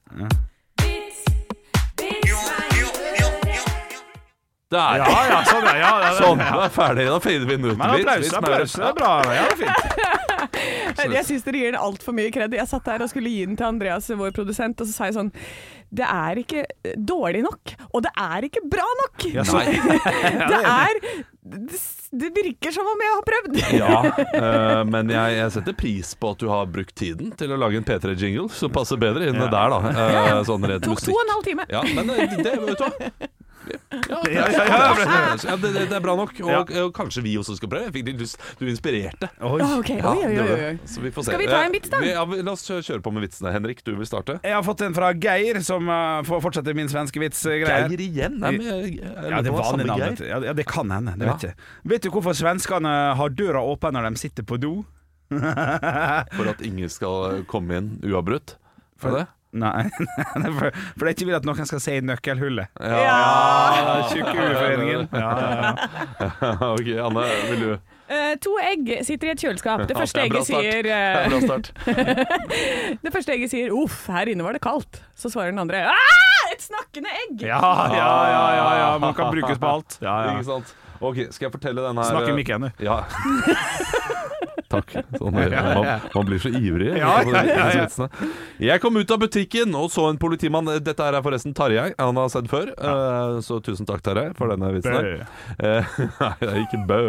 [4.68, 5.00] Der!
[5.00, 5.76] Ja, ja, sånn, ja.
[5.80, 6.50] ja, ja, Sånn, ja.
[6.52, 7.06] da er ferdig.
[7.08, 7.78] Da fader vi den ut.
[7.80, 8.74] Men applaus, applaus.
[8.76, 9.12] Det er bra.
[9.24, 10.26] Ja, det er fint.
[11.18, 12.54] Jeg syns dere gir den altfor mye kred.
[12.58, 15.16] Jeg satt der og skulle gi den til Andreas, vår produsent, og så sa jeg
[15.16, 15.30] sånn
[15.94, 16.64] Det er ikke
[16.98, 19.28] dårlig nok, og det er ikke bra nok.
[19.34, 19.62] Ja, så,
[20.52, 21.00] det er
[21.48, 21.80] det,
[22.12, 23.58] det virker som om jeg har prøvd.
[23.78, 24.02] Ja,
[24.42, 27.80] eh, men jeg, jeg setter pris på at du har brukt tiden til å lage
[27.80, 29.48] en P3-jingle som passer bedre inn Ja.
[29.54, 29.96] der, da.
[30.08, 31.68] Eh, sånn rent Tok to og en halv time.
[31.72, 33.32] Ja, men det, det, vet du hva.
[33.68, 35.36] Ja, Ja, ja, ja.
[35.44, 36.34] ja, det, det, det er bra nok.
[36.44, 37.88] Og, og kanskje vi også skal prøve.
[37.90, 38.40] Jeg fikk litt lyst.
[38.60, 39.30] Du inspirerte.
[39.44, 39.60] Oi.
[39.64, 40.74] Ah, ok, oi, oi, oi, oi.
[40.90, 41.32] Så vi får se.
[41.32, 42.02] Skal vi ta en Eh, vits, da?
[42.06, 43.52] Ja, vi- la oss kjøre på med vitsene.
[43.56, 44.38] Henrik, du vil starte?
[44.44, 47.90] Jeg har fått en fra Geir, som uh, får min svenske vits-greier.
[47.90, 48.38] Geir igjen?
[48.40, 48.68] Nei, men
[49.32, 49.84] Ja, det var samme.
[49.88, 50.16] Geir.
[50.28, 51.18] Ja, det- ja, det kan hende.
[51.18, 51.34] Det Ja.
[51.34, 51.56] vet jeg.
[51.84, 54.86] Vet du hvorfor svenskene har døra åpen når de sitter på do?
[55.30, 58.56] For at ingen skal komme inn uavbrutt.
[58.98, 59.28] For det?
[59.64, 59.84] Nei,
[60.58, 62.68] for, for det er ikke vil at noen skal se i nøkkelhullet.
[62.84, 64.08] Ja.
[64.12, 65.08] Tjukke uforeningen.
[65.12, 66.52] Ja, ja, ja.
[66.76, 69.86] ok, Anne, vil du uh, to egg sitter i et kjøleskap.
[69.88, 71.72] Det første egget sier Det er eh, Bra start.
[73.04, 75.02] Det første egget sier 'uff, her inne var det kaldt'.
[75.16, 77.48] Så svarer den andre 'ah, et snakkende egg'.
[77.48, 77.62] Ja,
[77.94, 78.92] ja, ja, ja, ja.
[79.04, 80.00] Man kan brukes på alt.
[80.02, 80.36] Ja, ja.
[80.38, 80.76] Ikke sant?
[80.98, 82.70] Ok, skal jeg fortelle den her Snakk i mikken, du.
[82.82, 83.04] Ja.
[84.68, 84.92] Takk.
[85.16, 86.90] Sånn, man, man blir så ivrig.
[87.00, 87.14] Ja.
[88.60, 90.68] Jeg kom ut av butikken og så en politimann.
[90.84, 91.92] Dette er forresten Tarjei.
[92.00, 92.72] Han har sett før.
[92.76, 95.08] Eh, Så tusen takk, Tarjei, for denne vitsen her.
[95.58, 97.00] Eh, Nei, det er ikke bø.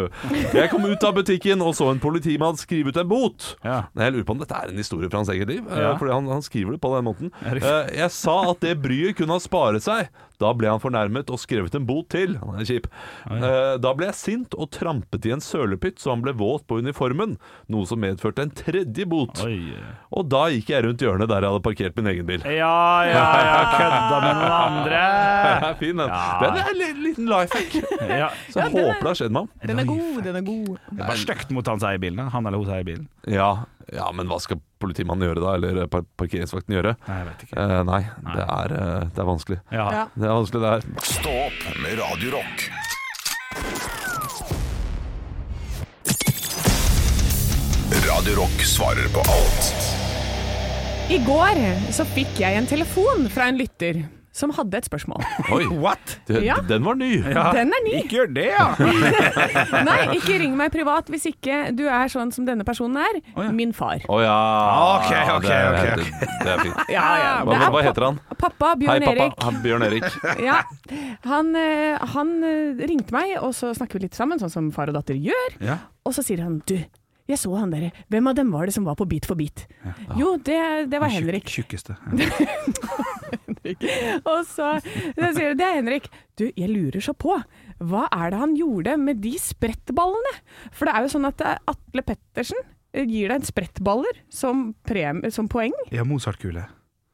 [0.54, 3.50] Jeg kom ut av butikken og så en politimann skrive ut en bot.
[3.64, 5.64] Jeg lurer på om dette er en historie fra hans eget liv.
[5.66, 7.34] eh, Fordi han, han skriver det på den måten.
[7.98, 10.08] Jeg sa at det bryet kunne ha sparet seg.
[10.38, 12.36] Da ble han fornærmet og skrevet en bot til.
[12.38, 12.84] Han er kjip.
[13.82, 17.34] Da ble jeg sint og trampet i en sølepytt så han ble våt på uniformen.
[17.68, 19.42] Noe som medførte en tredje bot.
[19.44, 19.74] Oi.
[20.16, 22.44] Og da gikk jeg rundt hjørnet der jeg hadde parkert min egen bil.
[22.48, 22.70] Ja,
[23.04, 23.58] ja, ja.
[23.74, 25.74] Kødda med noen andre.
[25.82, 26.08] fin, den.
[26.08, 26.38] Ja.
[26.40, 27.76] Den er en liten life hack.
[28.08, 28.30] Ja.
[28.48, 29.50] Så jeg håper det har skjedd med ham.
[29.68, 30.70] Den er god, den er god.
[30.88, 32.24] Det er bare stygt mot hans eier bilen.
[32.32, 33.04] Han eller hun eier bilen.
[33.28, 33.50] Ja,
[33.92, 35.54] ja, men hva skal politimannen gjøre da?
[35.58, 36.96] Eller par parkeringsvakten gjøre?
[37.04, 37.60] Nei, jeg vet ikke.
[37.60, 39.60] Eh, nei, Det, er, eh, det er vanskelig.
[39.68, 39.86] Ja.
[39.92, 40.04] Ja.
[40.16, 41.08] Det er vanskelig, det her.
[41.12, 42.36] Stå opp med Radio
[48.18, 49.66] Radio Rock svarer på alt
[51.12, 51.58] I går
[51.94, 54.00] så fikk jeg en telefon fra en lytter
[54.38, 55.22] som hadde et spørsmål.
[55.54, 56.12] Oi, What?
[56.28, 56.56] Den, Ja.
[56.66, 57.08] den var ny.
[57.26, 57.94] Den er ny.
[58.00, 58.66] Ikke gjør det, ja!
[59.88, 63.18] Nei, ikke ring meg privat hvis ikke du er sånn som denne personen er.
[63.34, 63.54] Oh, ja.
[63.54, 64.02] Min far.
[64.06, 64.36] Å ja.
[64.98, 66.84] Ok, ok, ok, Det, det er fint.
[66.96, 67.32] Ja, ja.
[67.48, 68.20] Hva, er hva heter han?
[68.38, 69.16] Pappa Hei, Bjørn pappa.
[69.26, 69.42] Erik.
[69.48, 70.08] Han, Bjørn Erik.
[70.46, 70.60] Ja,
[71.26, 74.92] han, eh, han eh, ringte meg, og så snakker vi litt sammen, sånn som far
[74.92, 75.58] og datter gjør.
[75.66, 75.80] Ja.
[76.06, 76.76] Og så sier han du,
[77.28, 79.66] jeg så han derre Hvem av dem var det som var på Bit for bit?
[80.16, 80.60] Jo, det,
[80.92, 81.48] det var Henrik.
[81.52, 81.98] Tjukkeste.
[84.28, 86.08] Og så, så sier du det er Henrik.
[86.38, 87.36] Du, jeg lurer så på.
[87.78, 90.34] Hva er det han gjorde med de sprettballene?
[90.72, 94.70] For det er jo sånn at eh, Atle Pettersen eh, gir deg en sprettballer som,
[95.34, 95.76] som poeng.
[95.94, 96.66] Ja, Mozart-kule.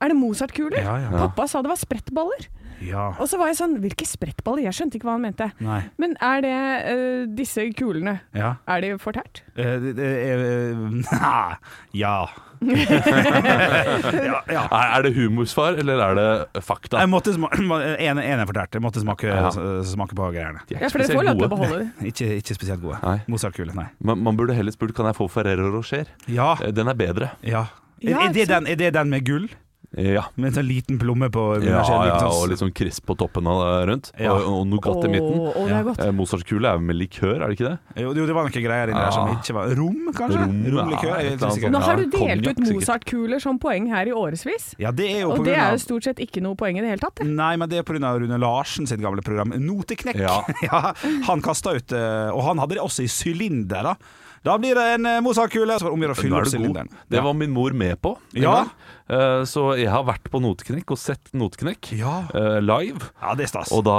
[0.04, 0.82] Er det Mozart-kuler?
[0.84, 1.12] Ja, ja.
[1.26, 2.48] Pappa sa det var sprettballer.
[2.82, 3.10] Ja.
[3.20, 4.64] Og så var jeg sånn, hvilke sprettballer?
[4.66, 5.50] Jeg skjønte ikke hva han mente.
[5.64, 5.80] Nei.
[6.00, 6.54] Men er det
[6.88, 8.56] uh, disse kulene, Ja.
[8.66, 9.42] er de fortært?
[9.58, 10.74] Uh, uh, det er-
[12.04, 12.16] Ja.
[12.64, 14.62] ja, ja.
[14.72, 17.00] Er, er det humorsvar, eller er det fakta?
[17.02, 18.68] Jeg måtte En, en er.
[18.72, 19.50] Jeg måtte smake, Ja.
[19.84, 20.60] smake på greiene.
[20.70, 21.88] Er Ja, for dere får lov til å beholde det.
[22.12, 22.98] Ikke, ikke spesielt gode.
[23.02, 23.18] Nei.
[23.28, 23.86] Mozart-kule, nei.
[24.00, 26.06] Man, man burde heller spurt kan jeg få Ferrero Rocher.
[26.26, 26.54] Ja.
[26.72, 27.30] Den er bedre.
[27.42, 27.66] ja.
[28.04, 29.46] Ja, er, det den, er det den med gull?
[29.96, 30.24] Ja.
[30.34, 33.46] Med en sånn liten plomme på Ja, universell ja, og litt sånn krisp på toppen
[33.50, 34.10] av det rundt.
[34.18, 34.32] Ja.
[34.34, 35.38] Og, og Nougat i midten.
[35.44, 35.90] Oh, er.
[35.94, 38.02] Eh, Mozartkule er med likør, er det ikke det?
[38.02, 40.40] Jo, jo, det var noen greier inni der som ikke var Rom, kanskje?
[40.42, 41.14] Rom, ja, Romlikør?
[41.20, 41.68] Eller.
[41.74, 44.72] Nå har du delt ut Mozartkuler som poeng her i årevis.
[44.82, 46.80] Ja, det er jo på Og det grunn er jo stort sett ikke noe poeng
[46.80, 47.20] i det hele tatt.
[47.22, 47.28] det.
[47.30, 48.14] Nei, men det er pga.
[48.18, 50.20] Rune Larsen sitt gamle program Noteknekk.
[50.24, 50.40] Ja.
[50.64, 50.94] Ja,
[51.26, 53.94] han kasta ut eh, Og han hadde det også i sylinder,
[54.44, 54.54] da.
[54.60, 56.90] Blir det en eh, Mozart-kule, så om å fylle opp sylinderen.
[57.10, 58.14] Det var min mor med på.
[58.36, 58.66] Ja.
[59.08, 62.24] Eh, Så jeg har vært på Noteknekk og sett Noteknekk Ja.
[62.34, 63.10] eh, live.
[63.22, 63.72] Ja, det er stas.
[63.72, 63.98] Og da,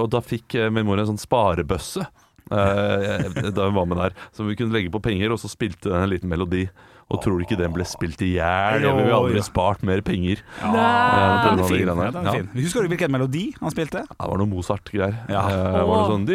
[0.00, 2.06] og da fikk min mor en sånn sparebøsse
[2.50, 4.12] da hun var med der.
[4.36, 6.66] Så vi kunne legge på penger, og så spilte den en liten melodi.
[7.12, 8.80] Og tror du ikke den ble spilt i hjel?
[8.82, 10.40] Jeg ville aldri spart mer penger.
[10.62, 11.86] ja, Ja, den den er fin.
[11.86, 12.42] Ja, den er Ja.
[12.56, 14.06] Husker du hvilken melodi han spilte?
[14.08, 15.14] Det var noe Mozart-greier.
[15.28, 15.42] Ja.
[15.48, 16.26] Eh, var det sånn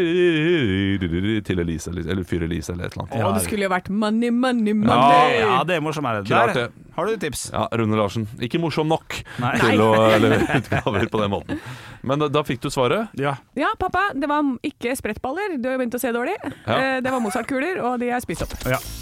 [1.49, 3.25] til Elise, eller, Fyr Elise, eller et eller annet.
[3.25, 5.39] Å, det skulle jo vært money, money, money!
[5.41, 6.23] ja, det er morsommere.
[6.27, 6.65] Der det.
[6.95, 7.47] har du et tips.
[7.53, 8.27] Ja, Rune Larsen.
[8.45, 9.55] Ikke morsom nok Nei.
[9.61, 9.89] til å
[10.21, 11.59] levere utgaver på den måten.
[12.03, 13.09] Men da, da fikk du svaret.
[13.19, 13.35] Ja.
[13.59, 15.57] Ja, pappa, det var ikke sprettballer.
[15.59, 16.37] Du har begynt å se dårlig.
[16.65, 16.77] Ja.
[16.77, 18.55] Eh, Det var Mozart-kuler, og de er spist opp.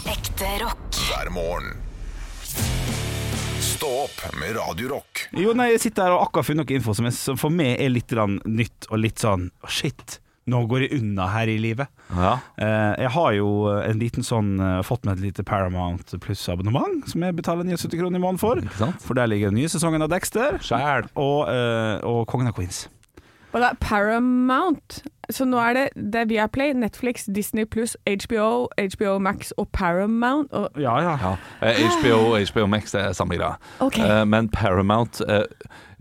[0.08, 0.84] Ekte rock.
[1.08, 1.67] hver morgen.
[3.78, 5.20] Stå opp med Radio Rock.
[5.38, 7.76] Jo, nei, jeg sitter her og akkurat funnet noe info som, er, som for meg
[7.78, 10.16] er litt nytt og litt sånn oh, Shit,
[10.50, 11.86] nå går jeg unna her i livet.
[12.10, 12.32] Ja.
[12.58, 17.22] Eh, jeg har jo en liten sånn eh, fått meg et lite Paramount pluss-abonnement, som
[17.22, 18.64] jeg betaler 79 kroner i måneden for.
[18.66, 19.06] Ikke sant?
[19.06, 22.88] For der ligger den nye sesongen av Dexter og, eh, og Kongen av Queens.
[23.52, 25.02] Og det er Paramount.
[25.30, 25.82] Så nå er det,
[26.12, 30.52] det er Viaplay, Netflix, Disney pluss, HBO, HBO Max og Paramount.
[30.52, 31.16] Og, Ja, ja.
[31.20, 31.34] Ja.
[31.62, 33.58] Eh, HBO og HBO Max det er samme greia.
[33.84, 33.98] Ok.
[33.98, 35.44] Eh, men Paramount eh,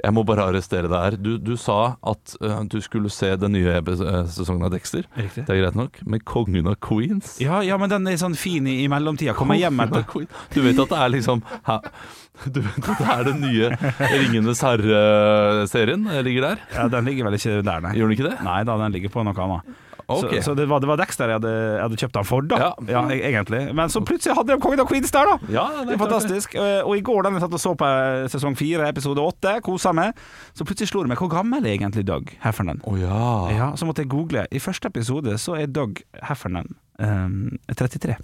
[0.04, 1.18] Jeg må bare arrestere deg her.
[1.20, 5.04] Du, du sa at eh, du skulle se den nye eh, sesongen av Dexter.
[5.18, 5.44] Riktig.
[5.48, 6.00] Det er greit nok.
[6.06, 9.36] Men Kongen av Queens Ja, ja, men den er sånn fin i, i mellomtida.
[9.36, 10.06] Kommer hjem etter
[10.54, 11.82] Du vet at det er liksom hæ?
[12.56, 13.72] Du vet at det er den nye
[14.12, 16.64] Ringenes herre-serien eh, ligger der?
[16.76, 17.96] Ja, Den ligger vel ikke der, nei.
[17.98, 18.38] Gjør den ikke det?
[18.46, 19.76] Nei da, den ligger på noe annet.
[20.08, 20.38] Okay.
[20.40, 22.58] Så, så det, var, det var Dexter jeg hadde, jeg hadde kjøpt den for, da.
[22.88, 23.02] Ja.
[23.12, 23.60] e- egentlig.
[23.76, 25.50] Men så plutselig hadde de Kongen av Queens der, da!
[25.52, 26.56] Ja, Det er fantastisk.
[26.56, 29.58] Eh, Og i går da jeg satt og så på eh, sesong fire, episode åtte,
[29.66, 30.16] kosa meg,
[30.56, 32.80] så plutselig slo det meg hvor gammel er egentlig Doug Heffernan?
[32.88, 33.20] Å ja.
[33.58, 34.46] Ja, så måtte jeg google.
[34.48, 36.72] I første episode så er Doug Heffernan
[37.04, 38.16] um, 33.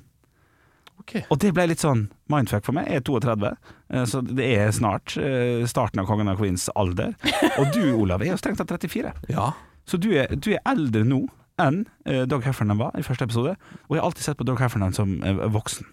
[1.04, 1.18] Ok.
[1.28, 2.88] Og det ble litt sånn mindfuck for meg.
[2.88, 3.52] Jeg er 32,
[3.92, 7.14] eh, så det er snart eh, starten av Kongen av Queens alder.
[7.60, 9.12] Og du, Olav, er jo strengt tatt 34.
[9.34, 9.52] Ja.
[9.90, 11.26] Så du er, du er eldre nå
[11.62, 13.58] enn eh, Doug Heffernan var i første episode.
[13.90, 15.20] Og jeg har alltid sett på Doug Heffernan som
[15.54, 15.90] voksen.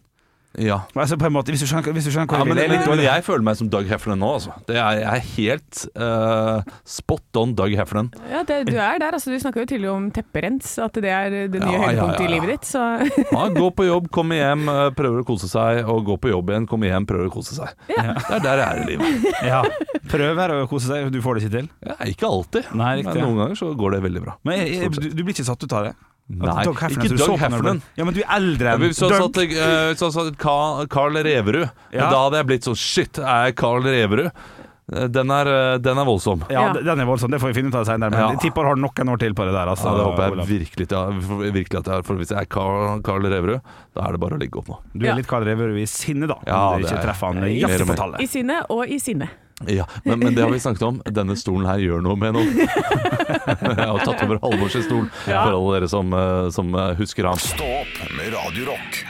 [0.58, 0.80] Ja.
[0.98, 2.72] Altså på en måte, Hvis du skjønner, hvis du skjønner hvor Ja, men, jeg er
[2.74, 4.30] men, men jeg føler meg som Doug Heffernan nå.
[4.40, 4.54] Altså.
[4.66, 8.10] Det er, jeg er helt uh, spot on Doug Heffernan.
[8.32, 9.14] Ja, det, du er der.
[9.14, 12.24] Altså, du snakker jo tidligere om tepperens, at det er det nye Ja, ja, høydepunktet
[12.24, 12.66] ja, i livet ditt.
[12.66, 12.82] Så
[13.30, 16.50] Ja, gå på jobb, komme hjem, eh, prøver å kose seg, og gå på jobb
[16.50, 17.70] igjen, komme hjem, prøver å kose seg.
[17.86, 19.30] Det er der jeg er i livet.
[19.46, 19.62] Ja.
[20.10, 21.12] Prøver å kose seg.
[21.14, 21.72] du får det ikke til.
[21.86, 23.14] Ja, ikke alltid, Nei, riktig.
[23.14, 24.38] men noen ganger så går det veldig bra.
[24.46, 25.94] Men jeg, jeg, du, du blir ikke satt ut av det?
[26.30, 27.82] Nei, Doug Heffernan, ikke så du Doug Heffernan.
[27.98, 30.38] Ja, men du er eldre enn Hvis du hadde satt, eh, hvis du hadde satt
[30.38, 32.08] Ka- Carl Reverud, Ja.
[32.10, 34.30] da hadde jeg blitt sånn Shit, er jeg Carl Reverud?
[34.92, 36.42] Eh, Den er, eh, den er voldsom.
[36.50, 36.72] Ja, Ja.
[36.72, 38.10] den er voldsom, det får vi finne ut av senere.
[38.10, 38.28] Men Ja.
[38.30, 39.66] jeg tipper har noen år til på det der.
[39.70, 40.46] Altså, Ja, det håper jeg Olav.
[40.46, 40.88] virkelig,
[41.22, 42.02] for- virkelig at jeg har.
[42.02, 43.60] For hvis jeg er Carl, Carl Reverud,
[43.94, 44.78] da er det bare å ligge opp nå.
[44.96, 45.14] Du er Ja.
[45.14, 46.34] litt Carl Reverud i sinne, da.
[46.46, 48.20] Ja, du det ikke er- treffer han tallet.
[48.20, 49.28] I sinne og i sinne.
[49.68, 51.02] Ja, men, men det har vi snakket om.
[51.04, 52.54] Denne stolen her gjør noe med noen.
[52.64, 57.38] jeg har tatt over Halvors stol, for alle dere som, eh, som eh, husker han.
[57.40, 59.02] Stå opp med Radio Rock.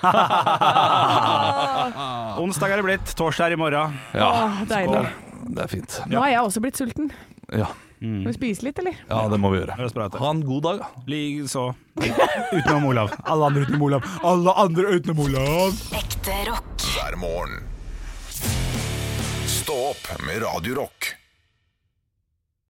[2.40, 3.96] Onsdag er det blitt, torsdag er i morgen.
[4.16, 5.02] Ja, Åh, deilig.
[5.56, 5.90] det er fint.
[6.08, 7.06] Nå er jeg også blitt sulten.
[7.48, 7.66] Ja,
[8.00, 8.96] Skal vi spise litt, eller?
[9.08, 9.76] ja det må vi gjøre.
[10.16, 10.78] Ha en god dag.
[10.80, 10.88] da.
[11.06, 11.66] Likeså.
[12.00, 13.12] Utenom Olav.
[13.28, 14.06] Alle andre utenom Olav.
[14.24, 15.76] Alle andre utenom Olav.
[16.00, 16.86] Ekte rock.
[16.96, 17.60] hver morgen.
[19.46, 21.19] Stå opp med Radio Rock.